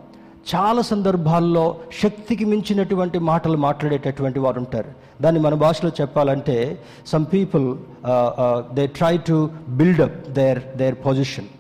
[0.55, 4.91] చాలా సందర్భాల్లో శక్తికి మించినటువంటి మాటలు మాట్లాడేటటువంటి వారు ఉంటారు.
[5.23, 6.57] దాన్ని మన భాషలో చెప్పాలంటే
[7.13, 7.67] some people
[8.79, 9.37] they try to
[9.81, 11.51] build up their their position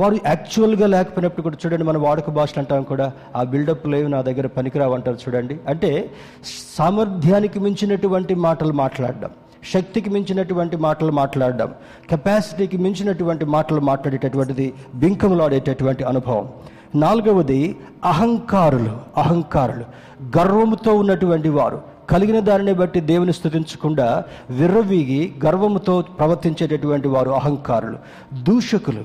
[0.00, 3.06] వారు యాక్చువల్గా లేకపోయినప్పుడు కూడా చూడండి మన వాడుక భాషలు అంటాం కూడా
[3.38, 5.54] ఆ బిల్డప్ లేవు నా దగ్గర పనికిరావు అంటారు చూడండి.
[5.72, 5.90] అంటే
[6.78, 9.32] సామర్థ్యానికి మించినటువంటి మాటలు మాట్లాడడం
[9.72, 11.70] శక్తికి మించినటువంటి మాటలు మాట్లాడడం
[12.10, 14.66] కెపాసిటీకి మించినటువంటి మాటలు మాట్లాడేటటువంటిది
[15.02, 16.46] బింకములాడేటటువంటి అనుభవం.
[17.04, 17.60] నాలుగవది
[18.12, 19.84] అహంకారులు అహంకారులు
[20.36, 21.78] గర్వంతో ఉన్నటువంటి వారు.
[22.10, 27.98] కలిగిన దానిని బట్టి దేవుని స్థుతించకుండా విర్రవీగి గర్వంతో ప్రవర్తించేటటువంటి వారు అహంకారులు
[28.42, 29.04] దూషకులు.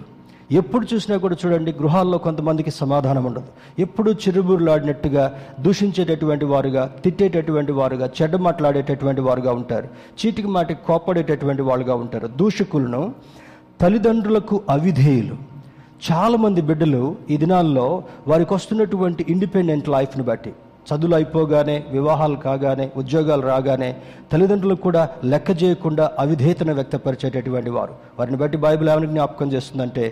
[0.51, 3.43] ఎప్పుడు చూసినా కూడా చూడండి గృహాల్లో కొంతమందికి సమాధానం ఉండదు.
[3.79, 9.87] ఎప్పుడు చిరుబురులాడినట్టుగా దూషించేటటువంటి వారుగా తిట్టేటటువంటి వారుగా చెడ్డ మాట్లాడేటటువంటి వారుగా ఉంటారు.
[10.19, 12.27] చీటికి మాటికి కోపడేటటువంటి వాళ్ళుగా ఉంటారు.
[12.27, 13.13] దూషకులను
[13.81, 15.35] తల్లిదండ్రులకు అవిధేయులు.
[16.11, 20.53] చాలామంది బిడ్డలు ఈ దినాల్లో వారికి వస్తున్నటువంటి ఇండిపెండెంట్ లైఫ్ని బట్టి
[20.87, 23.89] చదువులు అయిపోగానే వివాహాలు కాగానే ఉద్యోగాలు రాగానే
[24.31, 27.93] తల్లిదండ్రులకు కూడా లెక్క చేయకుండా అవిధేతను వ్యక్తపరిచేటటువంటి వారు.
[28.19, 30.05] వారిని బట్టి బైబిల్ ఏమని జ్ఞాపకం చేస్తుందంటే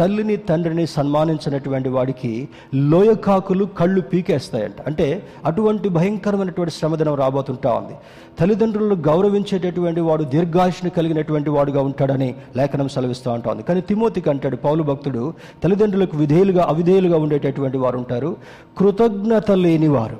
[0.00, 4.80] తల్లిని తండ్రిని సన్మానించినటువంటి వాడికి లోయకాకులు కళ్ళు పీకేస్తాయంట.
[4.86, 7.94] అంటే అటువంటి భయంకరమైనటువంటి శ్రమదినం రాబోతుంటా ఉంది.
[8.40, 13.62] తల్లిదండ్రులను గౌరవించేటటువంటి వాడు దీర్ఘాయుషను కలిగినటువంటి వాడుగా ఉంటాడని లేఖనం సెలవిస్తూ ఉంది.
[13.62, 15.34] కానీ తిమోతికి అంటాడు పౌలు భక్తుడు
[15.64, 18.36] తల్లిదండ్రులకు విధేయులుగా అవిధేయులుగా ఉండేటటువంటి వారు ఉంటారు.
[18.78, 20.16] కృతజ్ఞత లేని వారు.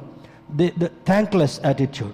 [0.56, 2.12] ద థ్యాంక్లెస్ యాటిట్యూడ్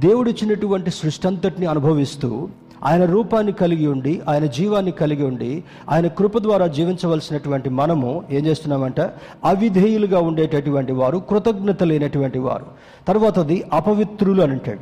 [0.00, 2.48] దేవుడిచ్చినటువంటి సృష్టి అంతటిని అనుభవిస్తూ
[2.84, 9.06] ఆయన రూపాన్ని కలిగి ఉండి ఆయన జీవాన్ని కలిగి ఉండి ఆయన కృప ద్వారా జీవించవలసినటువంటి మనము ఏం చేస్తున్నామంటే
[9.44, 12.66] అవిధేయులుగా ఉండేటటువంటి వారు కృతజ్ఞత లేనటువంటి వారు.
[13.08, 14.80] తర్వాతది అపవిత్రులు అని అంటాడు.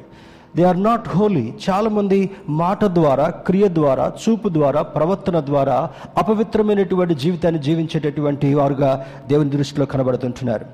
[0.57, 7.63] దే ఆర్ నాట్ హోలీ చాలామంది మాట ద్వారా క్రియ ద్వారా చూపు ద్వారా ప్రవర్తన ద్వారా అపవిత్రమైనటువంటి జీవితాన్ని
[7.63, 10.67] జీవించేటటువంటి వారుగా దేవుని దృష్టిలో కనబడుతుంటున్నారు.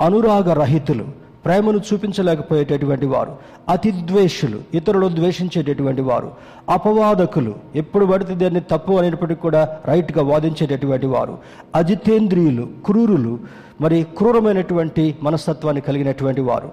[0.00, 1.29] అనురాగ రహితులు.
[1.44, 3.32] ప్రేమను చూపించలేకపోయేటటువంటి వారు
[3.68, 6.28] అతి ద్వేషులు ఇతరులు ద్వేషించేటటువంటి వారు
[6.68, 11.34] అపవాదకులు ఎప్పుడు పడితే దాన్ని తప్పు అనేటప్పటికీ కూడా రైట్గా వాదించేటటువంటి వారు
[11.80, 13.32] అజితేంద్రియులు క్రూరులు
[13.80, 16.68] మరి క్రూరమైనటువంటి మనస్తత్వాన్ని కలిగినటువంటి వారు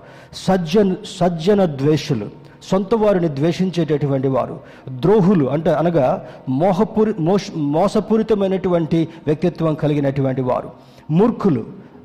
[0.45, 2.27] సజ్జన్ సజ్జన ద్వేషులు
[2.69, 4.55] సొంత వారిని ద్వేషించేటటువంటి వారు
[4.99, 6.07] ద్రోహులు అంటే అనగా
[6.57, 7.43] మోహపూరి మోస
[7.75, 10.69] మోసపూరితమైనటువంటి వ్యక్తిత్వం కలిగినటువంటి వారు
[11.11, 11.63] మూర్ఖులు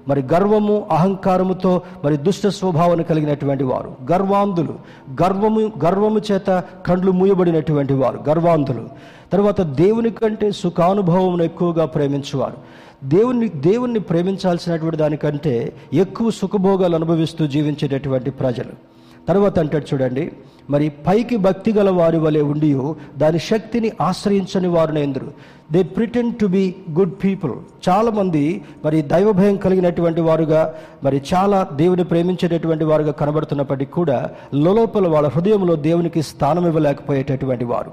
[0.09, 4.13] మరి గర్వము అహంకారముతో మరి దుష్ట స్వభావం కలిగినటువంటి వారు.
[4.13, 4.75] గర్వాంధులు.
[5.23, 8.21] గర్వము గర్వము చేత కండ్లు మూయబడినటువంటి వారు.
[8.29, 8.89] గర్వాంధులు.
[9.33, 12.57] తర్వాత దేవుని కంటే సుఖానుభవమును ఎక్కువగా ప్రేమించేవారు.
[13.05, 19.02] దేవుని దేవుణ్ణి ప్రేమించాల్సినటువంటి దానికంటే ఎక్కువ సుఖభోగాలు అనుభవిస్తూ జీవించేటటువంటి ప్రజలు.
[19.29, 20.33] తర్వాత అంటాడు చూడండి
[20.71, 22.77] మరి పైకి భక్తి గల వారి వలె ఉండి
[23.19, 25.33] దాని శక్తిని ఆశ్రయించని వారు ఎందరు
[25.73, 27.53] they pretend to be good people
[27.89, 35.77] చాలామంది మరి దైవభయం కలిగినటువంటి వారుగా మరి చాలా దేవుని ప్రేమించేటటువంటి వారుగా కనబడుతున్నప్పటికీ కూడా లోపల వాళ్ళ హృదయంలో
[35.77, 37.91] దేవునికి స్థానం ఇవ్వలేకపోయేటటువంటి వారు.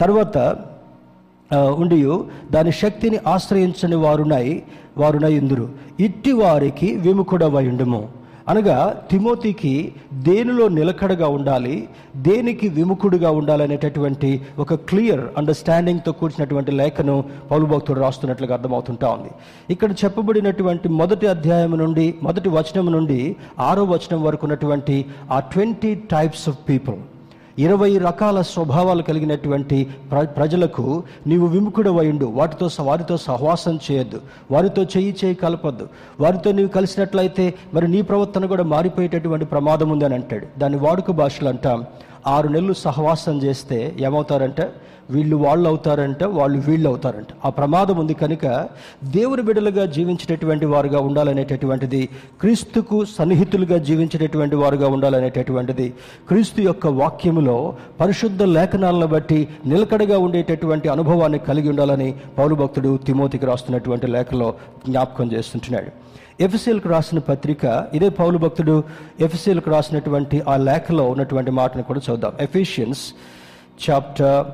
[0.00, 0.56] తర్వాత
[1.76, 2.06] ఉండి
[2.50, 4.62] దాని శక్తిని ఆశ్రయించని వారునై
[4.98, 5.68] వారునై ఇందురు
[6.00, 8.23] ఇట్టి వారికి విముఖుడవయుండుము.
[8.48, 8.78] అనగా
[9.10, 18.54] తిమోతికి దేనిలో నిలకడగా ఉండాలి దేనికి విముఖుడుగా ఉండాలనేటటువంటి ఒక క్లియర్ అండర్స్టాండింగ్తో కూర్చున్నటువంటి లేఖను పౌలు భక్తుడు రాస్తున్నట్లుగా
[18.54, 19.30] అర్థమవుతుంటా ఉంది.
[19.70, 26.48] ఇక్కడ చెప్పబడినటువంటి మొదటి అధ్యాయం నుండి మొదటి వచనం నుండి ఆరో వచనం వరకు ఉన్నటువంటి ఆ ట్వంటీ టైప్స్
[26.48, 26.96] ఆఫ్ పీపుల్
[27.58, 34.20] ఇరవై రకాల స్వభావాలు కలిగినటువంటి ప్ర ప్రజలకు నీవు విముఖుడవైండు వాటితో వారితో సహవాసం చేయొద్దు.
[34.50, 35.88] వారితో చెయ్యి చేయి కలపద్దు.
[36.20, 40.46] వారితో నీవు కలిసినట్లయితే మరి నీ ప్రవర్తన కూడా మారిపోయేటటువంటి ప్రమాదం ఉంది అని అంటాడు.
[40.58, 41.84] దాన్ని వాడుక భాషలు అంటాం
[42.32, 44.66] ఆరు నెలలు సహవాసం చేస్తే ఏమవుతారంటే?
[45.14, 48.44] వీళ్ళు వాళ్ళు అవుతారంట వాళ్ళు వీళ్ళు అవుతారంట ఆ ప్రమాదం ఉంది కనుక
[49.16, 52.00] దేవుని బిడలుగా జీవించేటటువంటి వారుగా ఉండాలనేటటువంటిది
[52.40, 55.88] క్రీస్తుకు సన్నిహితులుగా జీవించేటటువంటి వారుగా ఉండాలనేటటువంటిది
[56.28, 57.56] క్రీస్తు యొక్క వాక్యములో
[58.00, 59.40] పరిశుద్ధ లేఖనాలను బట్టి
[59.72, 62.08] నిలకడగా ఉండేటటువంటి అనుభవాన్ని కలిగి ఉండాలని
[62.38, 64.54] పౌరు భక్తుడు తిమోతికి రాస్తున్నటువంటి లేఖలో
[64.88, 65.92] జ్ఞాపకం చేస్తుంటున్నాడు.
[66.40, 68.82] ఎఫ్ఎస్ఎల్కు రాసిన పత్రిక ఇదే పౌలు భక్తుడు
[69.20, 72.32] ఎఫ్ఎస్ఎల్కు రాసినటువంటి ఆ లేఖలో ఉన్నటువంటి మాటను కూడా చూద్దాం.
[72.40, 73.14] Ephesians
[73.90, 74.46] chapter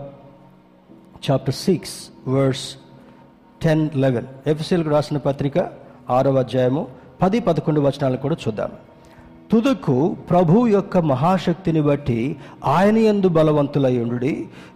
[1.30, 2.76] chapter six verse
[3.62, 4.26] ten eleven.
[4.46, 5.58] ఎఫ్ఎస్ఎల్కు రాసిన పత్రిక
[6.10, 6.88] ఆరవ అధ్యాయము
[7.22, 8.70] పది పదకొండు వచనాలను కూడా చూద్దాం.
[9.50, 14.30] తుదకు ప్రభు యొక్క మహాశక్తిని బట్టి ఆయన ఎందు బలవంతులయ్యుండు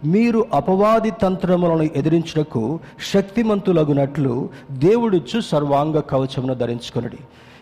[0.05, 2.63] మీరు అపవాది తంత్రములను ఎదిరించుటకు
[3.11, 7.19] శక్తిమంతులగునట్లు దేవుడిచ్చు సర్వాంగ కవచమును ధరించుకునడి.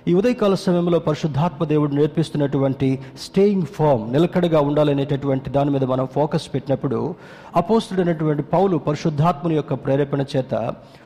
[0.07, 2.87] ఈ ఉదయకాల సమయంలో పరిశుద్ధాత్మ దేవుడు నేర్పిస్తున్నటువంటి
[3.23, 6.97] స్టేయింగ్ ఫామ్ నిలకడగా ఉండాలనేటటువంటి దాని మీద మనం ఫోకస్ పెట్టినప్పుడు
[7.55, 10.53] అపోస్తుడైనటువంటి పౌలు పరిశుద్ధాత్మని యొక్క ప్రేరేపణ చేత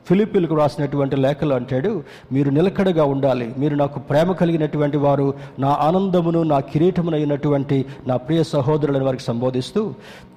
[0.08, 1.90] ఫిలిపిలకు రాసినటువంటి లేఖలు అంటాడు
[2.32, 3.54] మీరు నిలకడగా ఉండాలి.
[3.58, 5.26] మీరు నాకు ప్రేమ కలిగినటువంటి వారు
[5.58, 9.82] నా ఆనందమును నా కిరీటమునైనటువంటి నా ప్రియ సహోదరులను వారికి సంబోధిస్తూ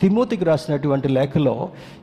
[0.01, 1.55] తిమోతికి రాసినటువంటి లేఖలో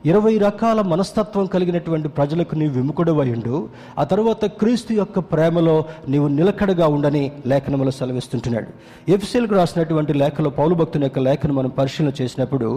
[0.05, 3.55] ఇరవై రకాల మనస్తత్వం కలిగినటువంటి ప్రజలకు నీవు విముకుడవయుండు
[3.97, 5.77] ఆ తర్వాత క్రీస్తు యొక్క ప్రేమలో
[6.09, 8.69] నీవు నిలకడగా ఉండని లేఖనములో సెలవిస్తుంటున్నాడు.
[9.11, 12.67] ఎఫ్సీలకు రాసినటువంటి లేఖలో పౌలు భక్తుని యొక్క లేఖను మనం పరిశీలన చేసినప్పుడు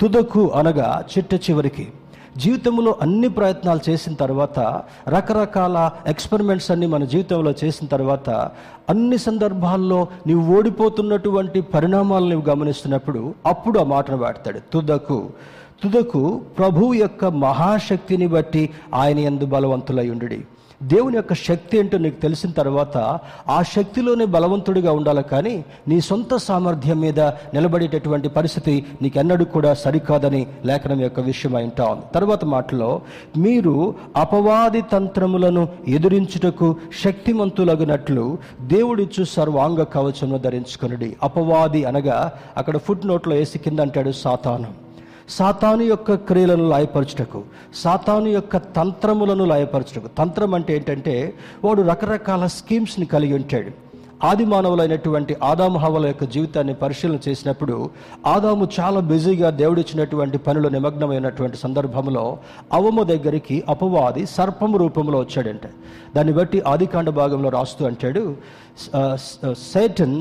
[0.00, 1.86] తుదకు అనగా చిట్ట చివరికి
[2.36, 4.58] జీవితంలో అన్ని ప్రయత్నాలు చేసిన తర్వాత
[5.08, 8.30] రకరకాల ఎక్స్పెరిమెంట్స్ అన్ని మన జీవితంలో చేసిన తర్వాత
[8.88, 14.60] అన్ని సందర్భాల్లో నీవు ఓడిపోతున్నటువంటి పరిణామాలు నీవు గమనిస్తున్నప్పుడు అప్పుడు ఆ మాటను వాడతాడు.
[14.72, 15.18] తుదకు
[15.82, 16.22] తుదకు
[16.58, 20.40] ప్రభు యొక్క మహాశక్తిని బట్టి ఆయన ఎందు బలవంతులై ఉండి
[20.82, 22.96] దేవుని యొక్క శక్తి ఏంటో నీకు తెలిసిన తర్వాత
[23.48, 27.20] ఆ శక్తిలోనే బలవంతుడిగా ఉండాలి కానీ నీ సొంత సామర్థ్యం మీద
[27.54, 32.90] నిలబడేటటువంటి పరిస్థితి నీకెన్నడూ కూడా సరికాదని లేఖనం యొక్క విషయం అయింటా ఉంది తర్వాత మాటలో
[33.36, 41.16] మీరు అపవాది తంత్రములను ఎదురించుటకు శక్తిమంతులగినట్లు దేవుడిచ్చు సర్వాంగ కవచమును ధరించుకునడి.
[41.22, 44.72] అపవాది అనగా అక్కడ ఫుట్ నోట్లో వేసి కింద అంటాడు సాతానం.
[45.36, 47.40] సాతాను యొక్క క్రియలను లాయపరచుటకు
[47.82, 50.08] సాతాను యొక్క తంత్రములను లాయపరచుటకు.
[50.18, 51.14] తంత్రం అంటే ఏంటంటే
[51.64, 53.70] వాడు రకరకాల స్కీమ్స్ని కలిగి ఉంటాడు.
[54.28, 57.74] ఆది మానవులైనటువంటి ఆదాము హవల యొక్క జీవితాన్ని పరిశీలన చేసినప్పుడు
[58.26, 62.24] ఆదాము చాలా బిజీగా దేవుడిచ్చినటువంటి పనులు నిమగ్నమైనటువంటి సందర్భంలో
[62.72, 65.70] అవమ దగ్గరికి అపవాది సర్పము రూపంలో వచ్చాడంటే.
[66.16, 68.24] దాన్ని బట్టి ఆదికాండ భాగంలో రాస్తూ అంటాడు
[69.72, 70.18] Satan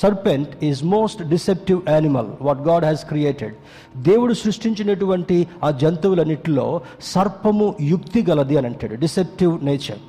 [0.00, 3.56] serpent is most deceptive animal what God has created
[4.02, 6.66] దేవుడు సృష్టించినటువంటి ఆ జంతువులన్నిటిలో
[7.12, 10.00] సర్పము యుక్తి గలది అని అంటాడు డిసెప్టివ్ నేచర్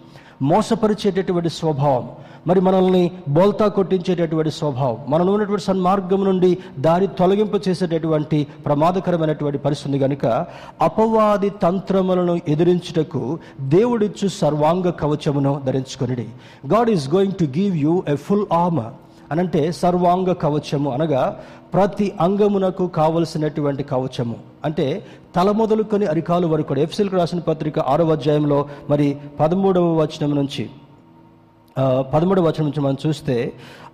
[0.42, 2.10] మోసపరిచేటటువంటి స్వభావం.
[2.48, 4.98] మరి మనల్ని బోల్తా కొట్టించేటటువంటి స్వభావం.
[5.08, 10.26] మనలో ఉన్నటువంటి సన్మార్గం నుండి దారి తొలగింపు చేసేటటువంటి ప్రమాదకరమైనటువంటి పరిస్థితి కనుక
[10.82, 16.28] అపవాది తంత్రములను ఎదిరించుటకు దేవుడిచ్చు సర్వాంగ కవచమును ధరించుకొనిడి.
[16.68, 18.94] God is going to give you a full armour
[19.32, 21.24] అనంటే సర్వాంగ కవచము అనగా
[21.74, 24.38] ప్రతి అంగమునకు కావలసినటువంటి కవచము.
[24.66, 24.86] అంటే
[25.36, 29.08] తల మొదలుకొని అరికాలు వరకు కూడా ఎఫ్సిల్కి రాసిన పత్రిక ఆరో అధ్యాయంలో మరి
[29.40, 30.64] పదమూడవ వచనం నుంచి
[32.14, 33.36] పదమూడవ వచనం నుంచి మనం చూస్తే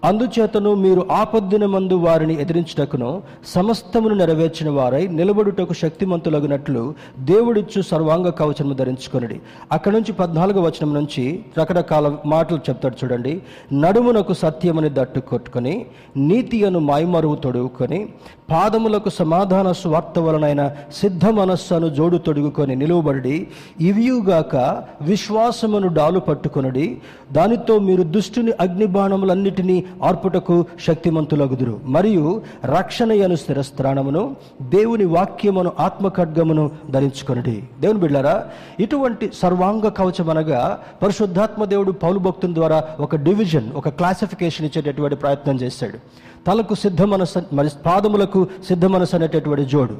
[0.03, 9.39] అందుచేతను మీరు ఆపద్దిన మందు వారిని ఎదిరించుటకును సమస్తమును నెరవేర్చిన వారై నిలబడుటకు శక్తిమంతులగినట్లు దేవుడిచ్చు సర్వాంగ కవచము ధరించుకొనిడి.
[9.71, 13.41] అక్కడ నుంచి పద్నాలుగు వచనం నుంచి రకరకాల మాటలు చెప్తాడు చూడండి.
[13.73, 15.85] నడుమునకు సత్యమని దట్టు కొట్టుకొని
[16.17, 18.09] నీతి అను మాయమరువు తొడుగుకొని
[18.49, 23.47] పాదములకు సమాధాన స్వార్థ వలనైన సిద్ధ మనస్సును జోడు తొడుగుకొని నిలువబడి
[23.81, 26.97] ఇవియుగాక విశ్వాసమును డాలు పట్టుకొనడి.
[27.31, 31.79] దానితో మీరు దుష్టుని అగ్నిబాణములన్నిటినీ ఆర్పుటకు శక్తిమంతులగుదురు.
[31.85, 37.63] మరియు రక్షణ అను స్థిరస్త్రాణమును దేవుని వాక్యమును ఆత్మఖడ్గమును ధరించుకొనడి.
[37.79, 38.45] దేవుని బిడ్డారా
[38.79, 45.55] ఇటువంటి సర్వాంగ కవచం అనగా పరిశుద్ధాత్మ దేవుడు పౌలు భక్తుని ద్వారా ఒక డివిజన్ ఒక క్లాసిఫికేషన్ ఇచ్చేటటువంటి ప్రయత్నం
[45.55, 45.99] చేశాడు.
[46.47, 49.97] తలకు సిద్ధ మనసు మరి పాదములకు సిద్ధ మనసు అనేటటువంటి జోడు.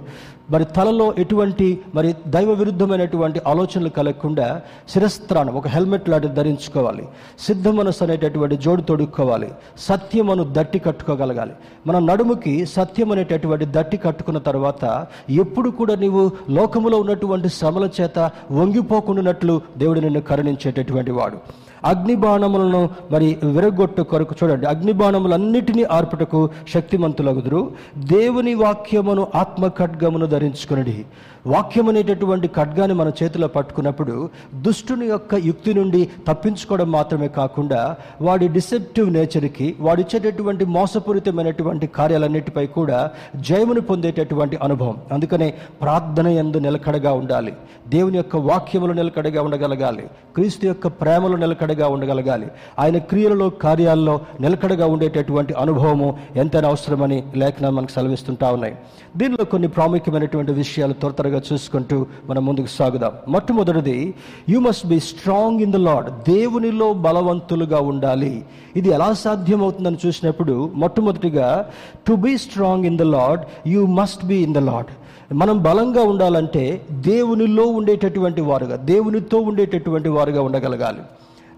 [0.50, 7.08] మరి తలలో ఎటువంటి మరి దైవ విరుద్ధమైనటువంటి ఆలోచనలు కలగకుండా శిరస్త్రానం ఒక హెల్మెట్ లాంటిది ధరించుకోవాలి.
[7.40, 9.52] సిద్ధ మనసు అనేటటువంటి జోడు తొడుక్కోవాలి.
[9.80, 11.52] సత్యమును దట్టి కట్టుకోగలగాలి.
[11.88, 19.62] మన నడుముకి సత్యం అనేటటువంటి దట్టి కట్టుకున్న తర్వాత ఎప్పుడు కూడా నీవు లోకములో ఉన్నటువంటి శ్రమల చేత వంగిపోకుండానట్లు
[19.78, 21.38] దేవుడు నిన్ను కరుణించేటటువంటి వాడు.
[21.86, 24.66] అగ్నిబాణములను మరి విరగొట్టు కొరకు చూడండి.
[24.66, 27.72] అగ్నిబాణములన్నిటినీ ఆర్పుటకు శక్తిమంతులగుదురు.
[27.98, 31.06] దేవుని వాక్యమును ఆత్మ ఖడ్గమును ధరించుకునడి.
[31.46, 34.30] వాక్యం అనేటటువంటి ఖడ్గాన్ని మన చేతిలో పట్టుకున్నప్పుడు
[34.62, 43.82] దుష్టుని యొక్క యుక్తి నుండి తప్పించుకోవడం మాత్రమే కాకుండా వాడి డిసెప్టివ్ నేచర్కి వాడిచ్చేటటువంటి మోసపూరితమైనటువంటి కార్యాలన్నిటిపై కూడా జయమును
[43.82, 44.98] పొందేటటువంటి అనుభవం.
[45.12, 47.54] అందుకనే ప్రార్థన ఎందు నిలకడగా ఉండాలి.
[47.88, 50.02] దేవుని యొక్క వాక్యములు నిలకడగా ఉండగలగాలి.
[50.36, 52.48] క్రీస్తు యొక్క ప్రేమలో నిలకడగా ఉండగలగాలి.
[52.80, 58.76] ఆయన క్రియలలో కార్యాల్లో నిలకడగా ఉండేటటువంటి అనుభవము ఎంతైనా అవసరమని లేఖనాలు మనకు సెలవిస్తుంటా ఉన్నాయి.
[59.18, 63.12] దీనిలో కొన్ని ప్రాముఖ్యమైనటువంటి విషయాలు త్వర జాగ్రత్తగా చూసుకుంటూ మనం ముందుకు సాగుదాం.
[63.28, 64.14] మొట్టమొదటిది
[64.50, 68.46] you must be strong in the Lord దేవునిలో బలవంతులుగా ఉండాలి.
[68.76, 71.70] ఇది ఎలా సాధ్యమవుతుందని చూసినప్పుడు మొట్టమొదటిగా
[72.08, 74.88] to be strong in the Lord you must be in the Lord
[75.34, 81.00] మనం బలంగా ఉండాలంటే దేవునిలో ఉండేటటువంటి వారుగా దేవునితో ఉండేటటువంటి వారుగా ఉండగలగాలి.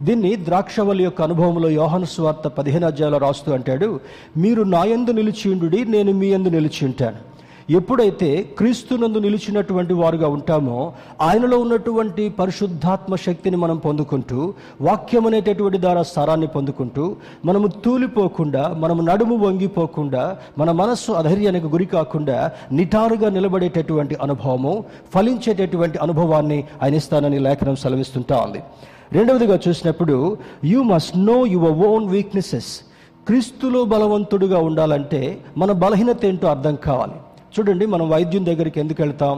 [0.02, 4.00] దీన్ని ద్రాక్షవల్లి యొక్క అనుభవంలో యోహాను స్వార్త పదిహేను అధ్యాయంలో రాస్తూ అంటాడు
[4.38, 7.37] మీరు నాయందు నిలిచియుండు నేను మీ యందు నిలిచి ఉంటాను.
[7.70, 8.28] ఎప్పుడైతే
[8.58, 17.16] క్రీస్తునందు నిలిచినటువంటి వారుగా ఉంటామో ఆయనలో ఉన్నటువంటి పరిశుద్ధాత్మ శక్తిని మనం పొందుకుంటూ వాక్యం అనేటటువంటి ద్వారా సారాన్ని పొందుకుంటూ
[17.46, 26.64] మనము తూలిపోకుండా మనము నడుము వంగిపోకుండా మన మనస్సు అధైర్యానికి గురి కాకుండా నిటారుగా నిలబడేటటువంటి అనుభవము ఫలించేటటువంటి అనుభవాన్ని
[26.84, 28.64] ఆయన ఇస్తానని లేఖనం సెలవిస్తుంటా ఉంది.
[29.12, 32.82] రెండవదిగా చూసినప్పుడు you must know your own weaknesses
[33.28, 37.18] క్రీస్తులో బలవంతుడుగా ఉండాలంటే మన బలహీనత ఏంటో అర్థం కావాలి.
[37.60, 39.38] చూడండి మనం వైద్యం దగ్గరికి ఎందుకు వెళ్తాం?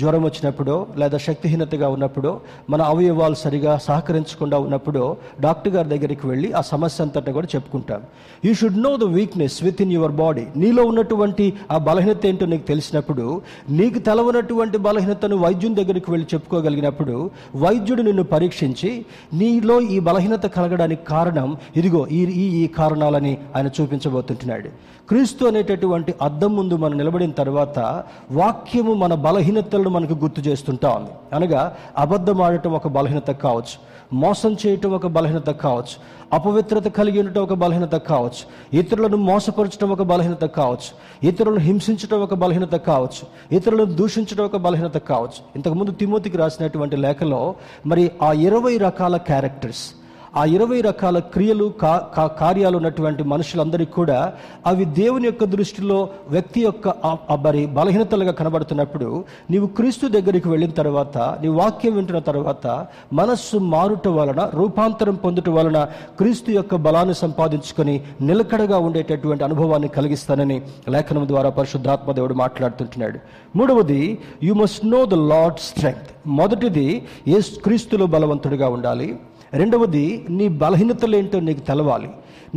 [0.00, 2.40] జ్వరం వచ్చినప్పుడు లేదా శక్తిహీనతగా ఉన్నప్పుడు
[2.70, 8.00] మన అవయవాలు సరిగా సహకరించకుండా ఉన్నప్పుడు డాక్టర్ గారి దగ్గరికి వెళ్ళి ఆ సమస్య అంతటా కూడా చెప్పుకుంటాం.
[8.44, 13.40] You should know the weakness within your body నీలో ఉన్నటువంటి ఆ బలహీనత ఏంటో నీకు తెలిసినప్పుడు
[13.70, 21.56] నీకు తెలవనటువంటి బలహీనతను వైద్యుని దగ్గరికి వెళ్ళి చెప్పుకోగలిగినప్పుడు వైద్యుడు నిన్ను పరీక్షించి నీలో ఈ బలహీనత కలగడానికి కారణం
[21.76, 24.95] ఇదిగో ఈ ఈ ఈ కారణాలని ఆయన చూపించబోతుంటున్నాడు.
[25.08, 27.78] క్రీస్తు అనేటటువంటి అద్దం ముందు మనం నిలబడిన తర్వాత
[28.30, 31.10] వాక్యము మన బలహీనతలను మనకు గుర్తు చేస్తుంటా ఉంది.
[31.34, 33.96] అనగా అబద్ధం ఆడటం ఒక బలహీనత కావచ్చు.
[34.12, 36.16] మోసం చేయటం ఒక బలహీనత కావచ్చు.
[36.32, 38.78] అపవిత్రత కలిగి ఉండటం ఒక బలహీనత కావచ్చు.
[38.78, 41.26] ఇతరులను మోసపరచడం ఒక బలహీనత కావచ్చు.
[41.28, 43.56] ఇతరులను హింసించడం ఒక బలహీనత కావచ్చు.
[43.56, 45.42] ఇతరులను దూషించడం ఒక బలహీనత కావచ్చు.
[45.56, 47.54] ఇంతకుముందు తిమోతికి రాసినటువంటి లేఖలో
[47.86, 49.90] మరి ఆ ఇరవై రకాల క్యారెక్టర్స్
[50.36, 54.16] ఆ ఇరవై రకాల క్రియలు కా కా- కార్యాలు ఉన్నటువంటి మనుషులందరికీ కూడా
[54.66, 56.88] అవి దేవుని యొక్క దృష్టిలో వ్యక్తి యొక్క
[57.40, 59.08] మరి బలహీనతలుగా కనబడుతున్నప్పుడు
[59.50, 61.04] నీవు క్రీస్తు దగ్గరికి వెళ్ళిన తర్వాత
[61.40, 62.66] నీ వాక్యం వింటున్న తర్వాత
[63.12, 65.80] మనస్సు మారుట వలన రూపాంతరం పొందుట వలన
[66.18, 73.18] క్రీస్తు యొక్క బలాన్ని సంపాదించుకొని నిలకడగా ఉండేటటువంటి అనుభవాన్ని కలిగిస్తానని లేఖనం ద్వారా పరిశుద్ధాత్మ దేవుడు మాట్లాడుతుంటున్నాడు.
[73.56, 74.02] మూడవది
[74.42, 76.86] you must know the Lord strength మొదటిది
[77.28, 79.08] ఏ క్రీస్తులో బలవంతుడిగా ఉండాలి.
[79.54, 82.08] రెండవది నీ బలహీనతలు ఏంటో నీకు తెలవాలి.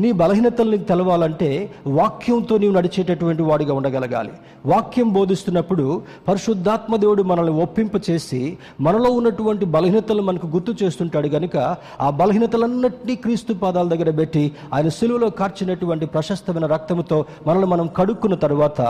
[0.02, 1.50] నీ బలహీనతలు నీకు తెలవాలంటే
[1.88, 4.32] వాక్యంతో నీవు నడిచేటటువంటి వాడిగా ఉండగలగాలి.
[4.66, 11.58] వాక్యం బోధిస్తున్నప్పుడు పరిశుద్ధాత్మ దేవుడు మనల్ని ఒప్పింప చేసి మనలో ఉన్నటువంటి బలహీనతలు మనకు గుర్తు చేస్తుంటాడు కనుక
[12.02, 18.82] ఆ బలహీనతలన్నింటినీ క్రీస్తు పాదాల దగ్గర పెట్టి ఆయన సిలువలో కార్చినటువంటి ప్రశస్తమైన రక్తంతో మనల్ని మనం కడుక్కున్న తర్వాత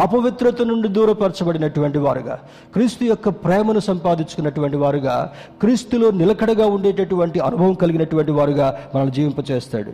[0.00, 2.38] అపవిత్రత నుండి దూరపరచబడినటువంటి వారుగా
[2.72, 5.16] క్రీస్తు యొక్క ప్రేమను సంపాదించుకున్నటువంటి వారుగా
[5.60, 9.92] క్రీస్తులో నిలకడగా ఉండేటటువంటి అనుభవం కలిగినటువంటి వారుగా మనల్ని జీవింపచేస్తాడు.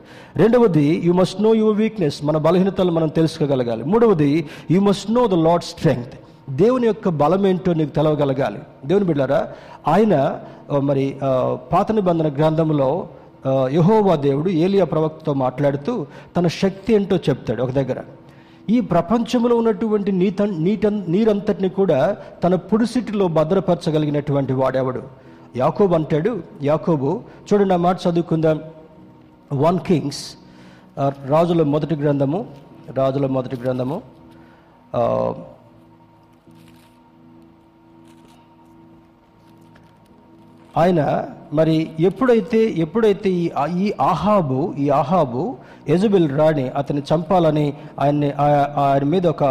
[0.63, 3.83] రెండవది you must know your weakness మన బలహీనతలు మనం తెలుసుకోగలగాలి.
[3.93, 4.33] మూడవది
[4.71, 6.15] you must know the Lord strength
[6.61, 8.61] దేవుని యొక్క బలం ఏంటో నీకు తెలవగలగాలి.
[8.89, 9.41] దేవుని బిడ్డారా
[9.93, 10.15] ఆయన
[10.89, 11.05] మరి
[11.73, 12.91] పాత నిబంధన గ్రంథంలో
[13.47, 15.93] యహోవా యెహోవా దేవుడు ఏలియా ప్రవక్తతో మాట్లాడుతూ
[16.37, 17.99] తన శక్తి ఏంటో చెప్తాడు ఒక దగ్గర.
[18.75, 22.01] ఈ ప్రపంచంలో ఉన్నటువంటి నీత నీట నీరంతటిని కూడా
[22.45, 25.03] తన పుడిసిటిలో భద్రపరచగలిగినటువంటి వాడెవడు?
[25.63, 26.35] యాకోబు అంటాడు
[26.71, 27.11] యాకోబు
[27.49, 28.61] చూడండి ఆ మాట చదువుకుందాం.
[29.65, 30.23] వన్ కింగ్స్
[31.29, 32.47] రాజుల మొదటి గ్రంథము
[32.95, 34.03] రాజుల మొదటి గ్రంథము
[40.77, 41.01] ఆయన
[41.53, 45.57] మరి ఎప్పుడైతే ఎప్పుడైతే ఈ ఈ ఆహాబు ఈ ఆహాబు
[45.89, 47.67] యజబెల్ రాణి అతన్ని చంపాలని
[48.01, 49.45] ఆయన్ని ఆ- ఆయన మీద ఒక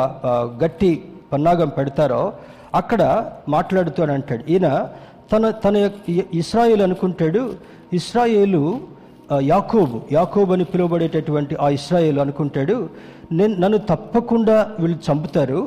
[0.63, 2.33] గట్టి పన్నాగం పెడతారో
[2.75, 3.01] అక్కడ
[3.49, 4.43] మాట్లాడుతూ అని అంటాడు.
[4.49, 4.89] ఈయన
[5.31, 7.55] తన తన యొక్క- ఇస్రాయేల్ అనుకుంటాడు.
[7.93, 8.79] ఇస్రాయేలు
[9.39, 12.89] యాకోబు యాకోబు అని పిలువబడేటటువంటి ఆ ఇస్రాయేల్ అనుకుంటాడు
[13.31, 15.59] నేను నన్ను తప్పకుండా వీళ్ళు చంపుతారు.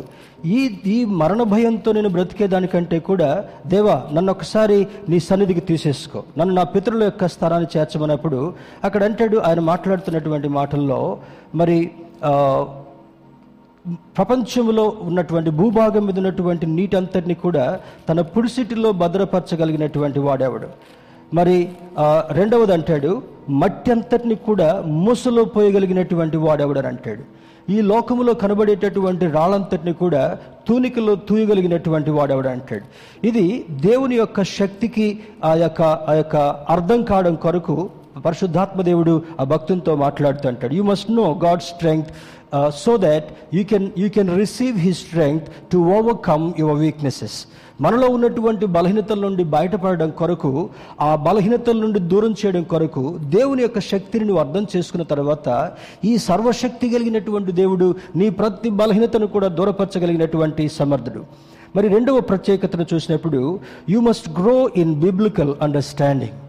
[0.44, 6.24] ఈ ఈ మరణ భయంతో నేను బ్రతికేదానికంటే కూడా దేవా నన్ను ఒకసారి నీ సన్నిధికి తీసేసుకో.
[6.38, 11.18] నన్ను నా పితరుల యొక్క స్థానాన్ని చేర్చమన్నప్పుడు అక్కడ అంటాడు ఆయన మాట్లాడుతున్నటువంటి మాటల్లో
[11.54, 11.78] మరి
[14.18, 20.68] ప్రపంచంలో ఉన్నటువంటి భూభాగం మీద ఉన్నటువంటి నీటి అంతటిని కూడా తన పుడిసిటిలో భద్రపరచగలిగినటువంటి వాడేవాడు?
[21.38, 21.56] మరి
[22.32, 23.12] రెండవది అంటాడు
[23.60, 24.68] మట్టి అంతటిని కూడా
[25.04, 27.24] మూసలో పోయగలిగినటువంటి వాడెవడు అంటాడు.
[27.72, 30.22] ఈ లోకములో కనబడేటటువంటి రాళ్ళంతటిని కూడా
[30.68, 32.86] తూనికలో తూయగలిగినటువంటి వాడెవడు అంటాడు.
[33.26, 35.06] ఇది దేవుని యొక్క శక్తికి
[35.44, 36.36] ఆ యొక్క ఆ యొక్క
[36.74, 37.76] అర్థం కావడం కొరకు
[38.16, 42.10] పరిశుద్ధాత్మ దేవుడు ఆ భక్తునితో మాట్లాడుతూ అంటాడు you must know God strength
[42.70, 47.46] so that you can you can receive he strength to overcome your weaknesses
[47.80, 50.68] మనలో ఉన్నటువంటి బలహీనతల నుండి బయటపడడం కొరకు
[51.00, 55.48] ఆ బలహీనతల నుండి దూరం చేయడం కొరకు దేవుని యొక్క శక్తిని నువ్వు అర్థం చేసుకున్న తర్వాత
[56.04, 61.24] ఈ సర్వశక్తి కలిగినటువంటి దేవుడు నీ ప్రతి బలహీనతను కూడా దూరపరచగలిగినటువంటి సమర్థుడు.
[61.76, 66.43] మరి రెండవ ప్రత్యేకతను చూసినప్పుడు you must grow in biblical understanding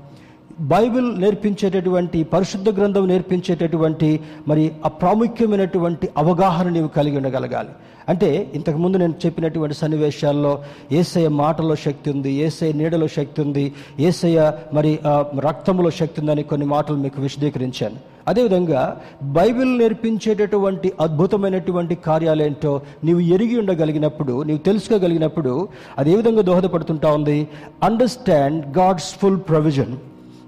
[0.60, 7.70] Bible నేర్పించేటటువంటి పరిశుద్ధ గ్రంథం నేర్పించేటటువంటి మరి ఆ ప్రాముఖ్యమైనటువంటి అవగాహన నీవు కలిగి ఉండగలగాలి.
[8.10, 15.00] అంటే ఇంతకుముందు నేను చెప్పినటువంటి సన్నివేశాల్లో ఏసయ మాటలో శక్తి ఉంది ఏసయ నీడలో శక్తి ఉంది ఏసయ మరి
[15.40, 17.96] రక్తంలో శక్తి ఉందని కొన్ని మాటలు మీకు విశదీకరించాను.
[18.28, 27.48] అదేవిధంగా బైబిల్ నేర్పించేటటువంటి అద్భుతమైనటువంటి కార్యాలేంటో నీవు ఎరిగి ఉండగలిగినప్పుడు నీవు తెలుసుకోగలిగినప్పుడు అది ఏ విధంగా దోహదపడుతుంటా ఉంది?
[27.84, 29.98] అండర్స్టాండ్ గాడ్స్ ఫుల్ ప్రొవిజన్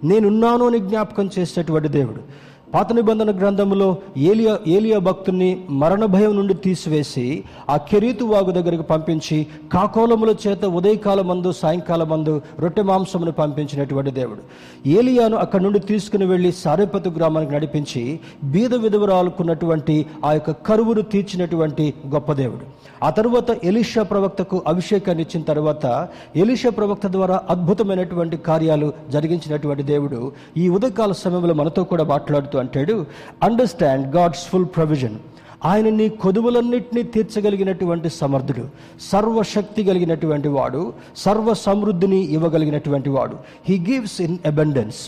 [0.04, 2.47] నేనున్నాను అని జ్ఞాపకం చేసేటువంటి దేవుడు.
[2.74, 9.48] పాత నిబంధన గ్రంథంలో ఏలియా ఏలియా భక్తుని మరణ భయం నుండి తీసివేసి ఆ కెరీతు వాగు దగ్గరికి పంపించి
[9.74, 14.42] కాకోలముల చేత ఉదయకాల మందు సాయంకాలం మందు రొట్టె మాంసమును పంపించినటువంటి దేవుడు.
[14.90, 22.34] ఏలియాను అక్కడి నుండి తీసుకుని వెళ్ళి సారేపతు గ్రామానికి నడిపించి బీద విధవరాలుకున్నటువంటి ఆ యొక్క కరువును తీర్చినటువంటి గొప్ప
[22.34, 22.66] దేవుడు.
[23.06, 30.70] ఆ తర్వాత ఎలీషా ప్రవక్తకు అభిషేకాన్ని ఇచ్చిన తర్వాత ఎలీషా ప్రవక్త ద్వారా అద్భుతమైనటువంటి కార్యాలు జరిగించినటువంటి దేవుడు ఈ
[30.70, 32.96] ఉదయకాల సమయంలో మనతో కూడా మాట్లాడుతూ అంటాడు
[33.44, 35.18] అండర్స్టాండ్ గాడ్స్ ఫుల్ ప్రొవిజన్
[35.66, 38.66] ఆయన నీ కొదువులన్నింటినీ తీర్చగలిగినటువంటి సమర్థుడు
[39.12, 40.82] సర్వశక్తి కలిగినటువంటి వాడు
[41.18, 43.38] సర్వ సమృద్ధిని ఇవ్వగలిగినటువంటి వాడు.
[43.70, 45.02] హీ గివ్స్ ఇన్ అబండెన్స్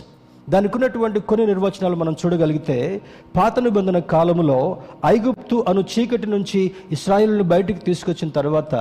[0.52, 3.02] దానికి ఉన్నటువంటి కొన్ని నిర్వచనాలు మనం చూడగలిగితే
[3.38, 8.76] పాత నిబంధన కాలంలో ఐగుప్తు అను చీకటి నుంచి ఇస్రాయిల్ను బయటికి తీసుకొచ్చిన తర్వాత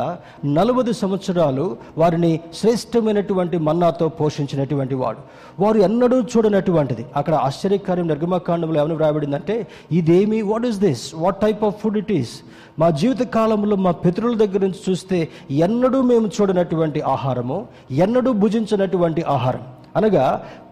[0.58, 5.20] నలభై సంవత్సరాలు వారిని శ్రేష్టమైనటువంటి మన్నాతో పోషించినటువంటి వాడు.
[5.60, 7.06] వారు ఎన్నడూ చూడనటువంటిది.
[7.16, 12.34] అక్కడ ఆశ్చర్యకార్యం నిర్గమకాండంలో ఏమైనా వ్రాయబడిందంటే ఇదేమి what is this what type of food it is
[12.78, 17.58] మా జీవిత కాలంలో మా పితరుల దగ్గర నుంచి చూస్తే ఎన్నడూ మేము చూడనటువంటి ఆహారము
[17.90, 19.64] ఎన్నడూ భుజించినటువంటి ఆహారం.
[19.98, 20.26] అనగా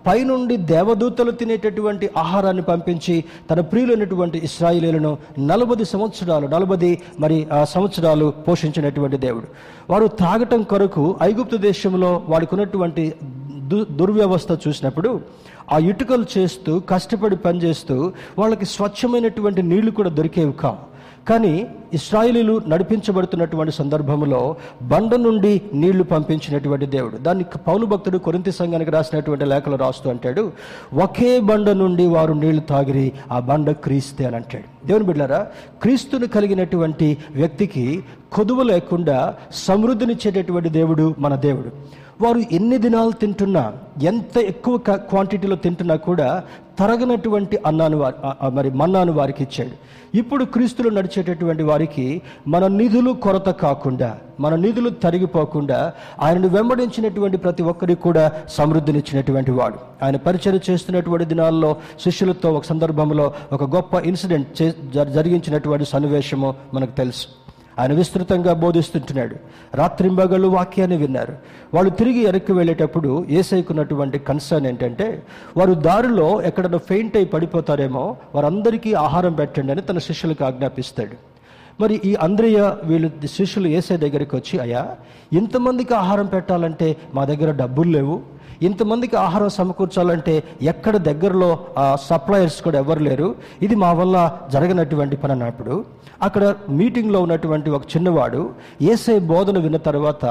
[0.07, 3.15] పైనుండి దేవదూతలు తినేటటువంటి ఆహారాన్ని పంపించి
[3.51, 5.13] తన ప్రియులైనటువంటి ఇస్రాయిలీలను
[5.51, 9.49] నలభై సంవత్సరాలు నలభై మరి ఆ సంవత్సరాలు పోషించినటువంటి దేవుడు.
[9.93, 13.07] వారు తాగటం కొరకు ఐగుప్తు దేశంలో వాడికి ఉన్నటువంటి
[13.71, 15.11] దు దుర్వ్యవస్థ చూసినప్పుడు
[15.73, 17.97] ఆ ఇటుకలు చేస్తూ కష్టపడి పనిచేస్తూ
[18.39, 20.96] వాళ్ళకి స్వచ్ఛమైనటువంటి నీళ్ళు కూడా దొరికేవి కావు.
[21.29, 27.17] కానీ ఇస్రాయిలీలు నడిపించబడుతున్నటువంటి సందర్భంలో బండ నుండి నీళ్ళు పంపించినటువంటి దేవుడు.
[27.17, 30.53] దాన్ని పౌలు భక్తుడు కొరింతి సంఘానికి రాసినటువంటి లేఖలు రాస్తూ అంటాడు
[30.95, 34.87] ఒకే బండ నుండి వారు నీళ్ళు తాగిరి ఆ బండ క్రీస్తే అని అంటాడు.
[34.87, 35.47] దేవుని బిడ్డారా
[35.83, 41.71] క్రీస్తుని కలిగినటువంటి వ్యక్తికి కొదువు లేకుండా సమృద్ధినిచ్చేటటువంటి దేవుడు మన దేవుడు.
[42.23, 46.45] వారు ఎన్ని దినాలు తింటున్నా ఎంత ఎక్కువ క- క్వాంటిటీలో తింటున్నా కూడా
[46.79, 49.71] తరగనటువంటి అన్నాను వారి మరి మన్నాను వారికి ఇచ్చాడు.
[50.17, 58.01] ఇప్పుడు క్రీస్తులు నడిచేటటువంటి వారికి మన నిధులు కొరత కాకుండా మన నిధులు తరిగిపోకుండా ఆయనను వెంబడించినటువంటి ప్రతి ఒక్కరికి
[58.01, 59.77] కూడా సమృద్ధినిచ్చినటువంటి వాడు.
[60.05, 67.46] ఆయన పరిచయం చేస్తున్నటువంటి దినాల్లో శిష్యులతో ఒక సందర్భంలో ఒక గొప్ప ఇన్సిడెంట్ జ- జరిగించినటువంటి సన్నివేశము మనకు తెలుసు.
[67.79, 69.37] ఆయన విస్తృతంగా బోధిస్తుంటున్నాడు.
[69.75, 71.35] రాత్రింబగలు వాక్యాన్ని విన్నారు.
[71.75, 75.23] వాళ్ళు తిరిగి వెనక్కి వెళ్ళేటప్పుడు ఏసైకున్నటువంటి కన్సర్న్ ఏంటంటే
[75.57, 81.17] వారు దారిలో ఎక్కడైనా ఫెయింట్ అయి పడిపోతారేమో వారందరికీ ఆహారం పెట్టండి అని తన శిష్యులకు ఆజ్ఞాపిస్తాడు.
[81.81, 84.97] మరి ఈ అంద్రయ్య వీళ్ళు శిష్యులు ఏసై దగ్గరికి వచ్చి అయ్యా
[85.33, 88.23] ఇంతమందికి ఆహారం పెట్టాలంటే మా దగ్గర డబ్బులు లేవు
[88.69, 90.35] ఇంతమందికి ఆహారం సమకూర్చాలంటే
[90.73, 91.51] ఎక్కడ దగ్గరలో
[92.09, 93.29] సప్లయర్స్ కూడా ఎవరు లేరు.
[93.67, 94.17] ఇది మా వల్ల
[94.55, 95.77] జరగనటువంటి పని అన్నప్పుడు
[96.27, 96.45] అక్కడ
[96.81, 98.43] మీటింగ్లో ఉన్నటువంటి ఒక చిన్నవాడు
[98.93, 100.25] ఏసై బోధన విన్న తర్వాత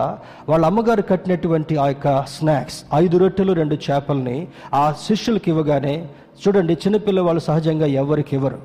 [0.49, 4.37] వాళ్ళ అమ్మగారు కట్టినటువంటి ఆ యొక్క స్నాక్స్ ఐదు రొట్టెలు రెండు చేపల్ని
[4.81, 5.95] ఆ శిష్యులకి ఇవ్వగానే
[6.45, 8.59] చూడండి చిన్నపిల్ల వాళ్ళు సహజంగా ఎవరికి ఇవ్వరు.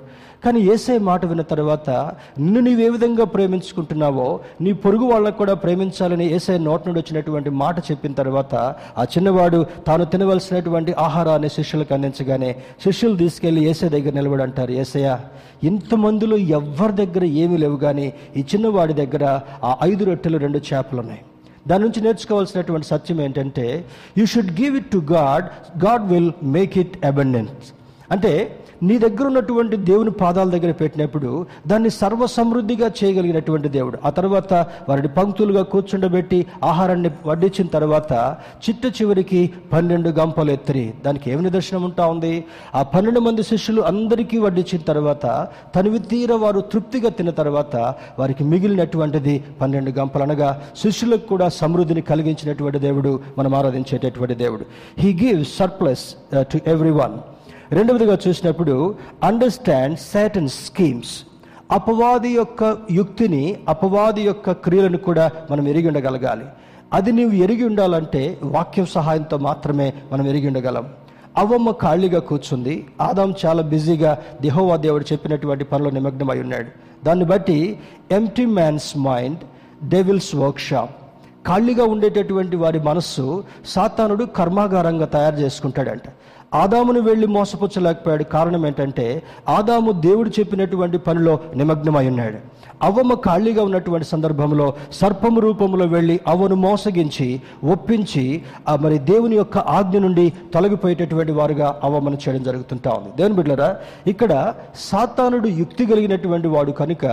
[0.45, 1.91] కానీ ఏసే మాట విన్న తర్వాత
[2.39, 7.79] నిన్ను నీవు ఏ విధంగా ప్రేమించుకుంటున్నావో నీ పొరుగు వాళ్ళకు కూడా ప్రేమించాలని ఏసే నోట్ నుండి వచ్చినటువంటి మాట
[7.79, 8.55] చెప్పిన తర్వాత
[8.99, 15.19] ఆ చిన్నవాడు తాను తినవలసినటువంటి ఆహారాన్ని శిష్యులకు అందించగానే శిష్యులు తీసుకెళ్ళి ఏసే దగ్గర నిలబడి అంటారు ఏసయ్య
[15.65, 19.25] ఇంతమందిలో ఎవరి దగ్గర ఏమీ లేవు కానీ ఈ చిన్నవాడి దగ్గర
[19.65, 21.23] ఆ ఐదు రొట్టెలు రెండు చేపలు ఉన్నాయి.
[21.69, 23.85] దాని నుంచి నేర్చుకోవాల్సినటువంటి సత్యం ఏంటంటే
[24.19, 25.47] you should give it to God
[25.85, 27.69] God will make it abundance
[28.11, 31.31] అంటే నీ దగ్గర ఉన్నటువంటి దేవుని పాదాల దగ్గర పెట్టినప్పుడు
[31.67, 33.99] దాన్ని సర్వ సమృద్ధిగా చేయగలిగినటువంటి దేవుడు.
[34.05, 34.53] ఆ తర్వాత
[34.89, 38.13] వారిని పంక్తులుగా కూర్చుండబెట్టి ఆహారాన్ని వడ్డించిన తర్వాత
[38.65, 39.41] చిట్ట చివరికి
[39.73, 40.87] పన్నెండు గంపలు ఎత్తిరి.
[41.07, 42.45] దానికి ఏమి నిదర్శనం ఉంటా ఉంది?
[42.75, 45.27] ఆ పన్నెండు మంది శిష్యులు అందరికీ వడ్డించిన తర్వాత
[45.77, 47.77] తనివి తీర వారు తృప్తిగా తిన్న తర్వాత
[48.19, 50.51] వారికి మిగిలినటువంటిది పన్నెండు గంపలు అనగా
[50.83, 54.65] శిష్యులకు కూడా సమృద్ధిని కలిగించినటువంటి దేవుడు మనం ఆరాధించేటటువంటి దేవుడు.
[54.99, 56.07] He give surplus
[56.53, 56.59] to
[57.03, 57.17] everyone
[57.73, 61.23] రెండవదిగా చూసినప్పుడు అండర్స్టాండ్ సాటన్ స్కీమ్స్
[61.71, 66.45] అపవాది యొక్క యుక్తిని అపవాది యొక్క క్రియలను కూడా మనం ఎరిగి ఉండగలగాలి.
[66.93, 70.89] అది నీవు ఎరిగి ఉండాలంటే వాక్యం సహాయంతో మాత్రమే మనం ఎరిగి ఉండగలం.
[71.37, 72.87] అవ్వమ్మ ఖాళీగా కూర్చుంది.
[73.01, 76.67] ఆదాం చాలా బిజీగా దేహోవా దేవుడు చెప్పినటువంటి పనిలో నిమగ్నమై ఉన్నాడు.
[77.05, 77.79] దాన్ని బట్టి
[78.11, 79.39] empty man's mind
[79.89, 80.91] devil's workshop
[81.49, 86.03] ఖాళీగా ఉండేటటువంటి వారి మనస్సు సాతానుడు కర్మాగారంగా తయారు చేసుకుంటాడంట.
[86.53, 88.25] ఆదామును వెళ్ళి మోసపుచ్చలేకపోయాడు.
[88.25, 92.39] కారణం ఏంటంటే ఆదాము దేవుడు చెప్పినటువంటి పనిలో నిమగ్నమై ఉన్నాడు.
[92.83, 97.27] అవ్వమ్మ ఖాళీగా ఉన్నటువంటి సందర్భంలో సర్పము రూపంలో వెళ్ళి అవ్వను మోసగించి
[97.65, 98.25] ఒప్పించి
[98.69, 100.25] ఆ మరి దేవుని యొక్క ఆజ్ఞ నుండి
[100.55, 103.11] తొలగిపోయేటటువంటి వారుగా అవ్వమని చేయడం జరుగుతుంటా ఉంది.
[103.17, 103.77] దేవుని బిడ్డరా
[104.07, 104.33] ఇక్కడ
[104.91, 107.05] సాతానుడు యుక్తి కలిగినటువంటి వాడు కనుక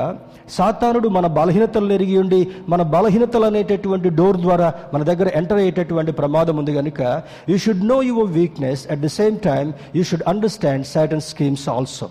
[0.49, 6.57] సాతానుడు మన బలహీనతలను ఎరిగి ఉండి మన బలహీనతలు అనేటటువంటి డోర్ ద్వారా మన దగ్గర ఎంటర్ అయ్యేటటువంటి ప్రమాదం
[6.57, 7.01] ఉంది కనుక
[7.49, 12.09] you should know your weakness at the same time you should understand certain schemes also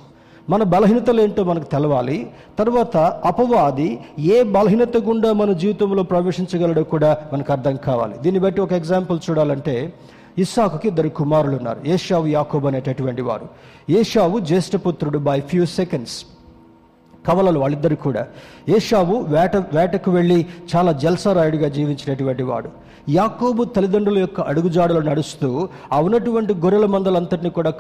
[0.51, 2.31] మన బలహీనతలు ఏంటో మనకు తెలవాలి.
[2.59, 8.15] తర్వాత అపవాది ఏ బలహీనత గుండా మన జీవితంలో ప్రవేశించగలడో కూడా మనకు అర్థం కావాలి.
[8.19, 9.93] దీన్ని బట్టి ఒక ఎగ్జాంపుల్ చూడాలంటే
[10.39, 11.81] ఇస్సాకుకి ఇద్దరు కుమారులు ఉన్నారు.
[11.87, 13.49] ఏషావు యాకోబ్ అనేటటువంటి వారు.
[13.91, 16.25] ఏషావు జ్యేష్ఠపుత్రుడు బై ఫ్యూ సెకండ్స్
[17.27, 18.27] కవలలు వాళ్ళిద్దరు కూడా.
[18.69, 20.47] ఏషావు వేట వేటకు వెళ్ళి
[20.77, 22.69] చాలా జల్సరాయుడిగా జీవించినటువంటి వాడు.
[23.09, 27.71] యాకోబు తల్లిదండ్రుల యొక్క అడుగుజాడలు నడుస్తూ ఆ ఉన్నటువంటి గొర్రెల మందలంతటిని కూడా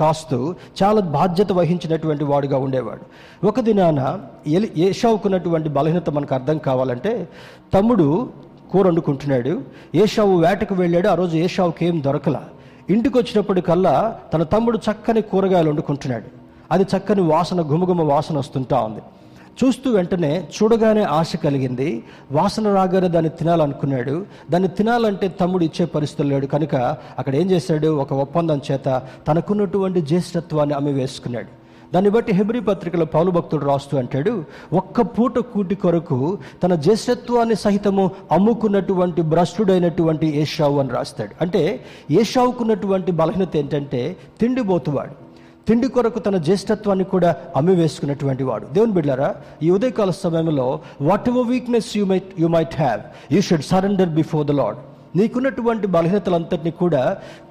[0.00, 3.04] కాస్తూ చాలా బాధ్యత వహించినటువంటి వాడుగా ఉండేవాడు.
[3.46, 7.28] ఒక దినాన ఎలి ఏషావుకున్నటువంటి బలహీనత మనకు అర్థం కావాలంటే
[7.74, 8.28] తమ్ముడు
[8.72, 9.62] కూర వండుకుంటున్నాడు.
[9.94, 11.08] ఏషావు వేటకు వెళ్ళాడు.
[11.08, 12.38] ఆ రోజు ఏషావుకి ఏం దొరకల.
[12.90, 16.45] ఇంటికి వచ్చినప్పటికల్లా తన తమ్ముడు చక్కని కూరగాయలు వండుకుంటున్నాడు.
[16.72, 19.00] అది చక్కని వాసన గుమగుమ వాసన వస్తుంటా ఉంది.
[19.64, 22.04] చూస్తూ వెంటనే చూడగానే ఆశ కలిగింది.
[22.32, 24.26] వాసన రాగానే దాన్ని తినాలనుకున్నాడు.
[24.50, 26.46] దాన్ని తినాలంటే తమ్ముడు ఇచ్చే పరిస్థితులు లేడు.
[26.46, 26.74] కనుక
[27.18, 27.86] అక్కడ ఏం చేశాడు?
[27.86, 31.66] ఒక ఒప్పందం చేత తనకున్నటువంటి జ్యేష్ఠత్వాన్ని అమ్మి వేసుకున్నాడు.
[31.94, 38.10] దాన్ని బట్టి హెబ్రి పత్రికలో పౌలు భక్తుడు రాస్తూ అంటాడు ఒక్క పూట కూటి కొరకు తన జ్యేష్ఠత్వాన్ని సహితము
[38.32, 41.30] అమ్ముకున్నటువంటి భ్రష్టుడైనటువంటి ఏషావు అని రాస్తాడు.
[41.40, 45.25] అంటే ఏషావుకున్నటువంటి బలహీనత ఏంటంటే తిండిపోతువాడు.
[45.68, 48.66] తిండి కొరకు తన జ్యేష్ఠత్వాన్ని కూడా అమ్మి వేసుకున్నటువంటి వాడు.
[48.74, 49.30] దేవుని బిడ్డారా
[49.66, 50.66] ఈ ఉదయకాల సమయంలో
[51.30, 53.00] whatever weakness you might you might have
[53.34, 54.78] you should surrender before the Lord
[55.18, 57.02] నీకున్నటువంటి బలహీనతలంతటిని కూడా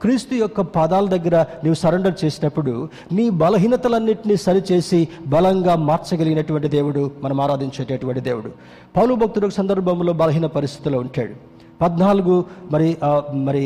[0.01, 2.73] క్రీస్తు యొక్క పాదాల దగ్గర నీవు సరెండర్ చేసినప్పుడు
[3.17, 4.99] నీ బలహీనతలన్నింటినీ సరిచేసి
[5.35, 8.51] బలంగా మార్చగలిగినటువంటి దేవుడు మనం ఆరాధించేటటువంటి దేవుడు.
[8.97, 11.35] పౌలు భక్తుడు సందర్భంలో బలహీన పరిస్థితిలో ఉంటాడు.
[11.81, 12.35] పద్నాలుగు
[12.71, 12.89] మరి
[13.47, 13.63] మరి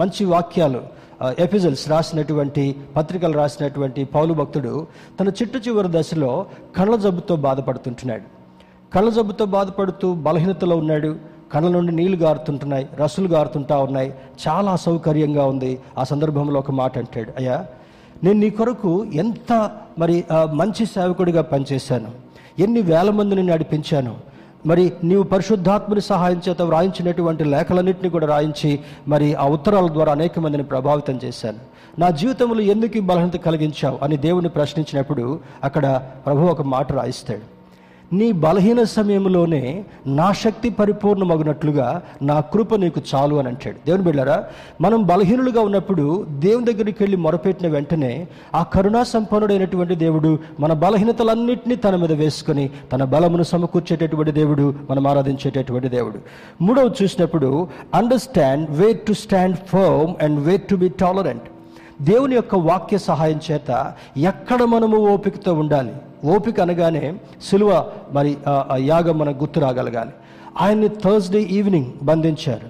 [0.00, 0.80] మంచి వాక్యాలు
[1.38, 4.86] ఎపిజల్స్ రాసినటువంటి పత్రికలు రాసినటువంటి పౌలు భక్తుడు
[5.20, 6.46] తన చిట్ట చివరి దశలో
[6.76, 8.22] కళ్ళ జబ్బుతో బాధపడుతుంటున్నాడు.
[8.94, 11.16] కళ్ళ జబ్బుతో బాధపడుతూ బలహీనతలో ఉన్నాడు.
[11.52, 14.14] కళ్ళ నుండి నీళ్ళు గారుతుంటున్నాయి రసులు గారుతుంటా ఉన్నాయి.
[14.48, 15.80] చాలా అసౌకర్యంగా ఉంది.
[15.98, 17.66] ఆ సందర్భంలో ఒక మాట అంటాడు అయ్యా
[18.24, 22.10] నేను నీ కొరకు ఎంత మరి మంచి సేవకుడిగా పనిచేశాను.
[22.58, 24.29] ఎన్ని వేల మందిని నడిపించాను.
[24.66, 30.62] మరి నీవు పరిశుద్ధాత్మని సహాయం చేత వ్రాయించినటువంటి లేఖలన్నింటినీ కూడా రాయించి మరి ఆ ఉత్తరాల ద్వారా అనేక మందిని
[30.62, 31.58] ప్రభావితం చేశాను.
[31.98, 37.59] నా జీవితంలో ఎందుకు బలహీనత కలిగించావు అని దేవుని ప్రశ్నించినప్పుడు అక్కడ ప్రభు ఒక మాట రాయిస్తాడు.
[38.12, 43.76] నీ బలహీన సమయంలోనే నా శక్తి పరిపూర్ణమగినట్లుగా నా కృప నీకు చాలు అని అంటాడు.
[43.86, 44.44] దేవుని బిళ్ళారా
[44.80, 51.96] మనం బలహీనులుగా ఉన్నప్పుడు దేవుని దగ్గరికి వెళ్ళి మొరపెట్టిన వెంటనే ఆ కరుణా సంపన్నుడైనటువంటి దేవుడు మన బలహీనతలన్నింటినీ తన
[51.96, 56.18] మీద వేసుకొని తన బలమును సమకూర్చేటటువంటి దేవుడు మనం ఆరాధించేటటువంటి దేవుడు.
[56.62, 61.42] మూడవ చూసినప్పుడు understand way to stand firm and way to be tolerant
[62.00, 65.92] దేవుని యొక్క వాక్య సహాయం చేత ఎక్కడ మనము ఓపికతో ఉండాలి?
[66.24, 68.36] ఓపిక అనగానే సులువ మరి
[68.76, 70.10] యాగం మనకు గుర్తు రాగలగాలి.
[70.60, 72.68] ఆయన్ని థర్స్డే ఈవినింగ్ బంధించారు.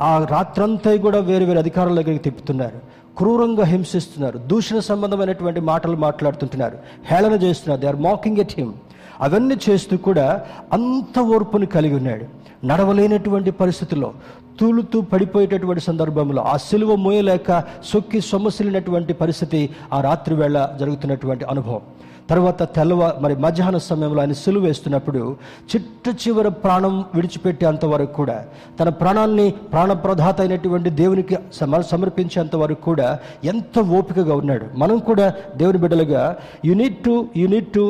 [0.00, 2.78] ఆ రాత్రంతా కూడా వేరు వేరు అధికారుల దగ్గరికి తిప్పుతున్నారు.
[3.18, 4.38] క్రూరంగా హింసిస్తున్నారు.
[4.38, 6.78] దూషణ సంబంధమైనటువంటి మాటలు మాట్లాడుతుంటున్నారు.
[7.04, 7.80] హేళన చేస్తున్నారు.
[7.80, 8.72] They are mocking at him
[9.20, 10.26] అవన్నీ చేస్తూ కూడా
[10.72, 12.39] అంత ఓర్పుని కలిగి ఉన్నాడు.
[12.64, 14.12] నడవలేనటువంటి పరిస్థితుల్లో
[14.60, 17.50] తూలుతూ పడిపోయేటటువంటి సందర్భంలో ఆ సిలువ మోయలేక
[17.84, 21.82] సొక్కి సొమ్మసిలినటువంటి పరిస్థితి ఆ రాత్రి వేళ జరుగుతున్నటువంటి అనుభవం.
[22.30, 25.22] తర్వాత తెల్లవ మరి మధ్యాహ్న సమయంలో ఆయన సిలువ వేస్తున్నప్పుడు
[25.70, 28.36] చిట్ట చివర ప్రాణం విడిచిపెట్టేంత వరకు కూడా
[28.80, 33.08] తన ప్రాణాన్ని ప్రాణప్రదాత అయినటువంటి దేవునికి సమ సమర్పించేంత వరకు కూడా
[33.44, 34.66] ఎంత ఓపికగా ఉన్నాడు.
[34.76, 35.26] మనం కూడా
[35.56, 36.22] దేవుని బిడ్డలుగా
[36.64, 37.84] you need to you need to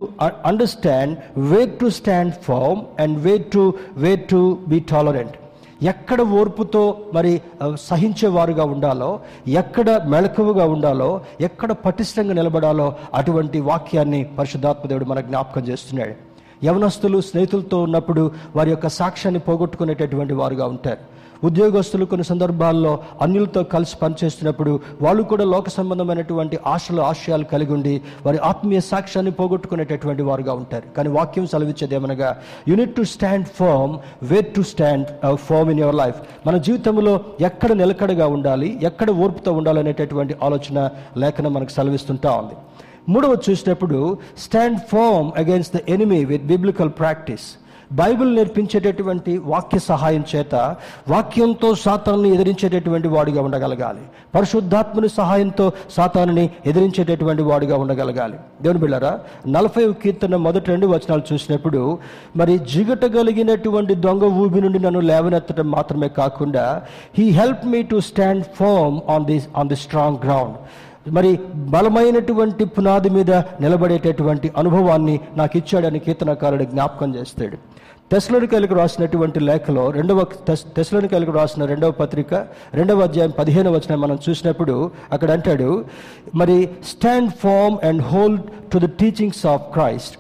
[0.45, 1.15] understand
[1.51, 3.65] way to stand firm and way to
[3.97, 5.37] way to be tolerant
[5.83, 7.41] ఎక్కడ ఓర్పుతో మరి
[7.75, 16.15] సహించేవారుగా ఉండాలో ఎక్కడ మెళకువగా ఉండాలో ఎక్కడ పటిష్టంగా నిలబడాలో అటువంటి వాక్యాన్ని పరిశుద్ధాత్మదేవుడు మన జ్ఞాపకం చేస్తున్నాడు.
[16.65, 20.99] యవనస్తులు స్నేహితులతో ఉన్నప్పుడు వారి యొక్క సాక్ష్యాన్ని పోగొట్టుకునేటటువంటి వారుగా ఉంటారు.
[21.45, 27.95] ఉద్యోగస్తులు కొన్ని సందర్భాల్లో అన్యులతో కలిసి పనిచేస్తున్నప్పుడు వాళ్ళు కూడా లోక సంబంధమైనటువంటి ఆశలు ఆశయాలు కలిగి ఉండి
[28.27, 30.87] వారి ఆత్మీయ సాక్ష్యాన్ని పోగొట్టుకునేటటువంటి వారుగా ఉంటారు.
[30.97, 32.31] కానీ వాక్యం సెలవిచ్చేది ఏమనగా
[32.69, 38.27] you need to stand firm where to stand firm in your life మన జీవితంలో ఎక్కడ నిలకడగా
[38.27, 42.57] ఉండాలి ఎక్కడ ఓర్పుతో ఉండాలనేటటువంటి ఆలోచన లేఖనం మనకు సెలవిస్తుంటా ఉంది.
[43.09, 43.99] మూడవ చూసినప్పుడు
[44.39, 47.47] stand firm against the enemy with biblical practice
[47.93, 50.55] Bible నేర్పించేటటువంటి వాక్య సహాయం చేత
[51.09, 54.01] వాక్యంతో సాతాన్ని ఎదిరించేటటువంటి వాడిగా ఉండగలగాలి.
[54.35, 58.39] పరిశుద్ధాత్మని సహాయంతో సాతానుని ఎదిరించేటటువంటి వాడిగా ఉండగలగాలి.
[58.63, 59.19] దేవుని బిళ్ళారా
[59.49, 61.99] నలభై కీర్తన మొదటి రెండు వచనాలు చూసినప్పుడు
[62.37, 66.83] మరి జిగట కలిగినటువంటి దొంగ ఊబి నుండి నన్ను లేవనెత్తడం మాత్రమే కాకుండా
[67.19, 70.57] he help me to stand firm on the on the strong ground
[71.07, 77.57] మరి బలమైనటువంటి పునాది మీద నిలబడేటటువంటి అనుభవాన్ని నాకు ఇచ్చాడని కీర్తనకారుడు జ్ఞాపకం చేస్తాడు.
[78.13, 80.25] తెస్లోనికలకు రాసినటువంటి లేఖలో రెండవ
[80.77, 82.35] తెస్లోనికలకు రాసిన రెండవ పత్రిక
[82.75, 85.85] రెండవ అధ్యాయం పదిహేను వచ్చిన మనం చూసినప్పుడు అక్కడ అంటాడు
[86.35, 88.43] మరి stand firm and hold
[88.73, 90.20] to the teachings of Christ.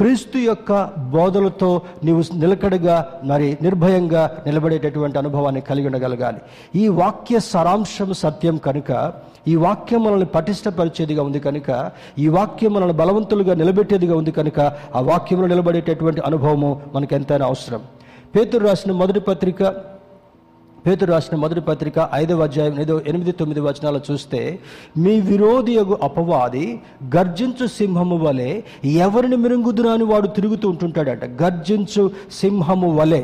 [0.00, 6.40] క్రీస్తు యొక్క బోధలతో నీవు నిలకడగా మరి నిర్భయంగా నిలబడేటటువంటి అనుభవాన్ని కలిగి ఉండగలగాలి.
[6.74, 9.12] ఈ వాక్య సారాంశం సత్యం కనుక
[9.48, 14.60] ఈ వాక్యం మనల్ని పటిష్టపరిచేదిగా ఉంది కనుక ఈ వాక్యం మనల్ని బలవంతులుగా నిలబెట్టేదిగా ఉంది కనుక
[14.94, 17.82] ఆ వాక్యంలో నిలబడేటటువంటి అనుభవము మనకు ఎంతైనా అవసరం.
[18.36, 19.62] పేతురు రాసిన మొదటి పత్రిక
[20.86, 24.40] పేతురు రాసిన మొదటి పత్రిక ఐదవ అధ్యాయం ఏదో ఎనిమిది తొమ్మిది వచనాలు చూస్తే
[24.98, 26.66] మీ విరోధి అపవాది
[27.16, 28.50] గర్జించు సింహము వలె
[28.84, 31.24] ఎవరిని మిరుంగుదురా అని వాడు తిరుగుతూ ఉంటుంటాడట.
[31.42, 32.10] గర్జించు
[32.40, 33.22] సింహము వలె.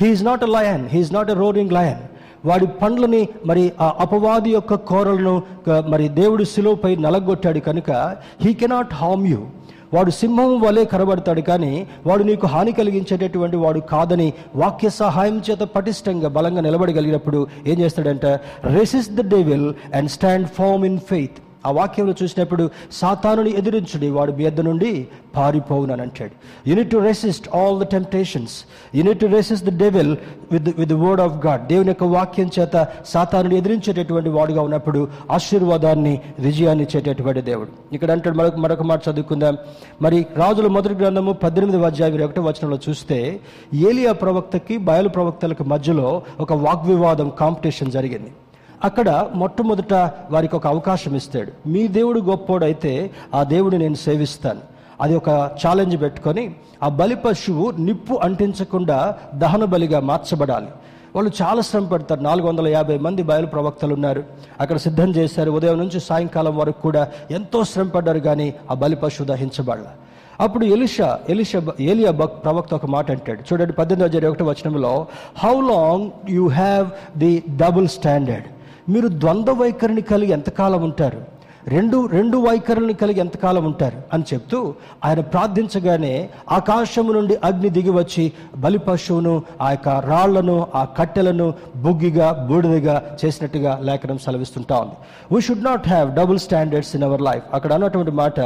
[0.00, 2.02] He is not a lion he is not a roaring lion
[2.44, 5.42] వాడి పండ్లని మరి ఆ అపవాది యొక్క కోరలను
[5.88, 7.90] మరి దేవుడు సిలువపై నలగొట్టాడు కనుక
[8.40, 9.40] హీ కెనాట్ హార్మ్ యూ
[9.94, 16.28] వాడు సింహం వలె కనబడతాడు కానీ వాడు నీకు హాని కలిగించేటటువంటి వాడు కాదని వాక్య సహాయం చేత పటిష్టంగా
[16.28, 18.32] బలంగా నిలబడగలిగినప్పుడు ఏం చేస్తాడంటే?
[18.64, 24.50] Resist the devil and stand firm in faith ఆ వాక్యంలో చూసినప్పుడు సాతానుని ఎదిరించుడి వాడు మీ
[24.50, 26.30] నుండి పారిపోవునని అంటాడు
[26.70, 30.16] you need to resist all the temptations you need to resist the devil
[30.52, 36.84] with with word of God దేవుని యొక్క వాక్యం చేత సాతానుని ఎదిరించేటటువంటి వాడుగా ఉన్నప్పుడు ఆశీర్వాదాన్ని విజయాన్ని
[36.84, 37.68] ఇచ్చేటటువంటి దేవుడు.
[37.92, 39.58] ఇక్కడ అంటాడు మరొక మరొక మాట చదువుకుందాం.
[40.02, 43.40] మరి రాజుల మొదటి గ్రంథము పద్దెనిమిది అధ్యాయం ఇరవై ఒకటో వచనంలో చూస్తే
[43.74, 48.32] ఏలియా ప్రవక్తకి బయలు ప్రవక్తలకు మధ్యలో ఒక వాగ్వివాదం కాంపిటీషన్ జరిగింది.
[48.84, 49.94] అక్కడ మొట్టమొదట
[50.30, 51.68] వారికి ఒక అవకాశం ఇస్తాడు.
[51.68, 54.60] మీ దేవుడు గొప్పోడైతే ఆ దేవుడు నేను సేవిస్తాను.
[55.00, 60.66] అది ఒక ఛాలెంజ్ పెట్టుకొని ఆ బలి పశువు నిప్పు అంటించకుండా దహన బలిగా మార్చబడాలి.
[61.14, 62.20] వాళ్ళు చాలా శ్రమ పెడతారు.
[62.20, 64.24] నాలుగు వందల యాభై మంది బయలు ప్రవక్తలు ఉన్నారు
[64.60, 65.50] అక్కడ సిద్ధం చేశారు.
[65.50, 69.84] ఉదయం నుంచి సాయంకాలం వరకు కూడా ఎంతో శ్రమ పడ్డారు కానీ ఆ బలి పశువు దహించబడాల.
[70.40, 73.40] అప్పుడు ఎలిషా ఎలిషా ఏలియా బక్ ప్రవక్త ఒక మాట అంటాడు.
[73.52, 75.06] చూడండి పద్దెనిమిది వందల ఒకటి వచనంలో
[75.38, 78.44] how long you have the double standard
[78.88, 81.38] మీరు ద్వంద్వ వైఖరిని కలిగి ఎంతకాలం ఉంటారు?
[81.68, 84.02] రెండు రెండు వైఖరులను కలిగి ఎంతకాలం ఉంటారు?
[84.12, 84.74] అని చెప్తూ
[85.04, 92.48] ఆయన ప్రార్థించగానే ఆకాశము నుండి అగ్ని దిగి వచ్చి బలి పశువును ఆ యొక్క రాళ్ళను ఆ కట్టెలను బుగ్గిగా
[92.50, 94.94] బూడిదగా చేసినట్టుగా లేఖనం సెలవిస్తుంటా ఉంది.
[95.34, 98.40] We should not have double standards in our life అక్కడ అన్నటువంటి మాట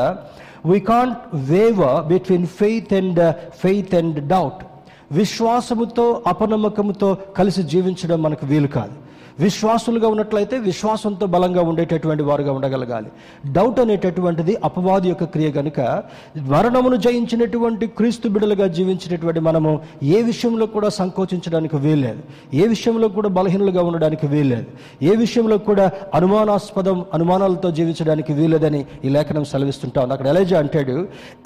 [0.67, 4.65] we can't waver between faith and faith and doubt
[5.13, 9.12] విశ్వాసముతో అపనమ్మకముతో కలిసి జీవించడం మనకు వీలు కాదు.
[9.41, 13.09] విశ్వాసులుగా ఉన్నట్లయితే విశ్వాసంతో బలంగా ఉండేటటువంటి వారుగా ఉండగలగాలి.
[13.57, 15.81] డౌట్ అనేటటువంటిది అపవాది యొక్క క్రియ కనుక
[16.53, 22.23] మరణమును జయించినటువంటి క్రీస్తు బిడలుగా జీవించినటువంటి మనము ఏ విషయంలో కూడా సంకోచించడానికి వీల్లేదు.
[22.55, 24.67] ఏ విషయంలో కూడా బలహీనులుగా ఉండడానికి వీల్లేదు.
[25.03, 30.97] ఏ విషయంలో కూడా అనుమానాస్పదం అనుమానాలతో జీవించడానికి వీల్లేదని ఈ లేఖనం సెలవిస్తుంటాం అక్కడ ఎలజా అంటాడు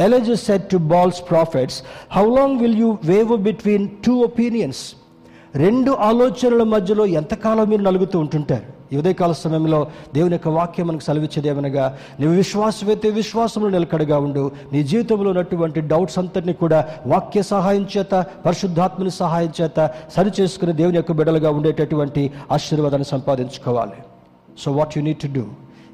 [0.01, 1.83] Elijah said to Baal's prophets
[2.17, 4.83] how long will you waver between two opinions
[5.57, 8.67] రెండు ఆలోచనల మధ్యలో ఎంతకాలం మీరు నలుగుతూ ఉంటుంటారు?
[8.93, 9.79] ఈ ఉదయకాల సమయంలో
[10.15, 11.85] దేవుని యొక్క వాక్యం మనకు సెలవిచ్చేది ఏమనగా
[12.21, 14.45] నీవు విశ్వాసమైతే విశ్వాసంలో నిలకడగా ఉండు.
[14.73, 18.15] నీ జీవితంలో ఉన్నటువంటి డౌట్స్ అంతటిని కూడా వాక్య సహాయం చేత
[18.47, 19.79] పరిశుద్ధాత్మని సహాయం చేత
[20.17, 23.99] సరి చేసుకుని దేవుని యొక్క బిడలుగా ఉండేటటువంటి ఆశీర్వాదాన్ని సంపాదించుకోవాలి.
[24.65, 25.45] So what you need to do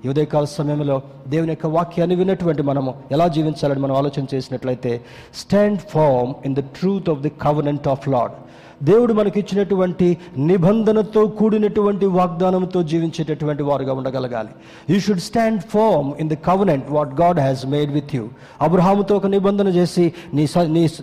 [0.04, 4.92] ఈ ఉదయకాల సమయంలో దేవుని యొక్క వాక్యాన్ని విన్నటువంటి మనము ఎలా జీవించాలని మనం ఆలోచన చేసినట్లయితే
[5.40, 8.34] stand firm in the truth of the covenant of Lord
[8.82, 14.52] దేవుడు మనకి ఇచ్చినటువంటి నిబంధనతో కూడినటువంటి వాగ్దానంతో జీవించేటటువంటి వారుగా ఉండగలగాలి.
[14.90, 18.24] You should stand firm in the covenant what God has made with you
[18.60, 20.46] అబ్రహాముతో ఒక నిబంధన చేసి నీ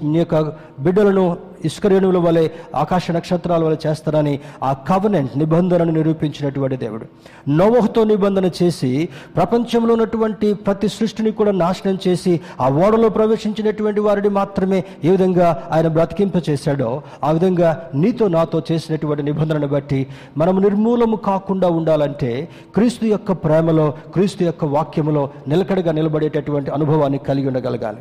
[0.03, 0.35] నీ యొక్క
[0.79, 7.05] బిడ్డలను ఇసుకరేణువుల వలె ఆకాశ నక్షత్రాల వలె చేస్తారని ఆ కవనెంట్ నిబంధనను నిరూపించినటువంటి దేవుడు.
[7.49, 14.83] నోవహతో నిబంధన చేసి ప్రపంచంలో ఉన్నటువంటి ప్రతి సృష్టిని కూడా నాశనం చేసి ఆ ఓడలో ప్రవేశించినటువంటి వారిని మాత్రమే
[15.03, 20.07] ఏ విధంగా ఆయన బ్రతికింప చేశాడో ఆ విధంగా నీతో నాతో చేసినటువంటి నిబంధనను బట్టి
[20.37, 27.97] మనం నిర్మూలము కాకుండా ఉండాలంటే క్రీస్తు యొక్క ప్రేమలో క్రీస్తు యొక్క వాక్యములో నిలకడగా నిలబడేటటువంటి అనుభవాన్ని కలిగి ఉండగలగాలి.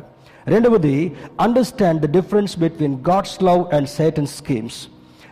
[0.53, 0.95] రెండవది
[1.39, 4.79] understand the difference between God's love and Satan schemes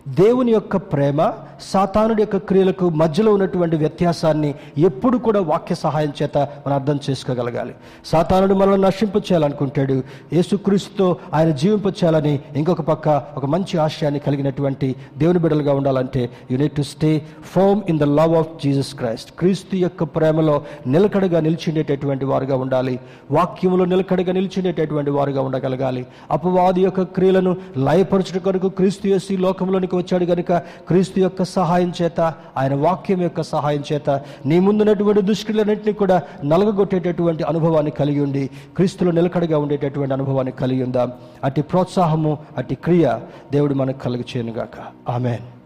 [0.07, 1.33] దేవుని యొక్క ప్రేమ
[1.73, 7.75] సాతానుడి యొక్క క్రియలకు మధ్యలో ఉన్నటువంటి వ్యత్యాసాన్ని ఎప్పుడు కూడా వాక్య సహాయం చేత మనం అర్థం చేసుకోగలగాలి.
[8.05, 10.03] సాతానుడు మనల్ని నశింపు చేయాలనుకుంటాడు.
[10.33, 16.71] యేసుక్రీస్తుతో ఆయన జీవింప చేయాలని ఇంకొక పక్క ఒక మంచి ఆశయాన్ని కలిగినటువంటి దేవుని బిడ్డలుగా ఉండాలంటే you need
[16.71, 22.55] to stay firm in the love of Jesus Christ క్రీస్తు యొక్క ప్రేమలో నిలకడగా నిలిచిండేటటువంటి వారుగా
[22.55, 22.99] ఉండాలి.
[23.31, 26.05] వాక్యంలో నిలకడగా నిలిచిండేటటువంటి వారుగా ఉండగలగాలి.
[26.31, 30.53] అపవాది యొక్క క్రియలను లయపరచడం కొరకు క్రీస్తు యేసు లోకంలోనికి వచ్చాడు కనుక
[30.87, 32.19] క్రీస్తు యొక్క సహాయం చేత
[32.57, 34.09] ఆయన వాక్యం యొక్క సహాయం చేత
[34.45, 41.11] నీ ముందున్నటువంటి దుష్క్రియలన్నింటినీ కూడా నలగొట్టేటటువంటి అనుభవాన్ని కలిగి ఉండి క్రీస్తులో నిలకడగా ఉండేటటువంటి అనుభవాన్ని కలిగి ఉందాం.
[41.43, 43.17] అట్టి ప్రోత్సాహము అట్టి క్రియ
[43.51, 44.77] దేవుడు మనకు కలుగు చేయనుగాక
[45.09, 45.56] ఆమెన్.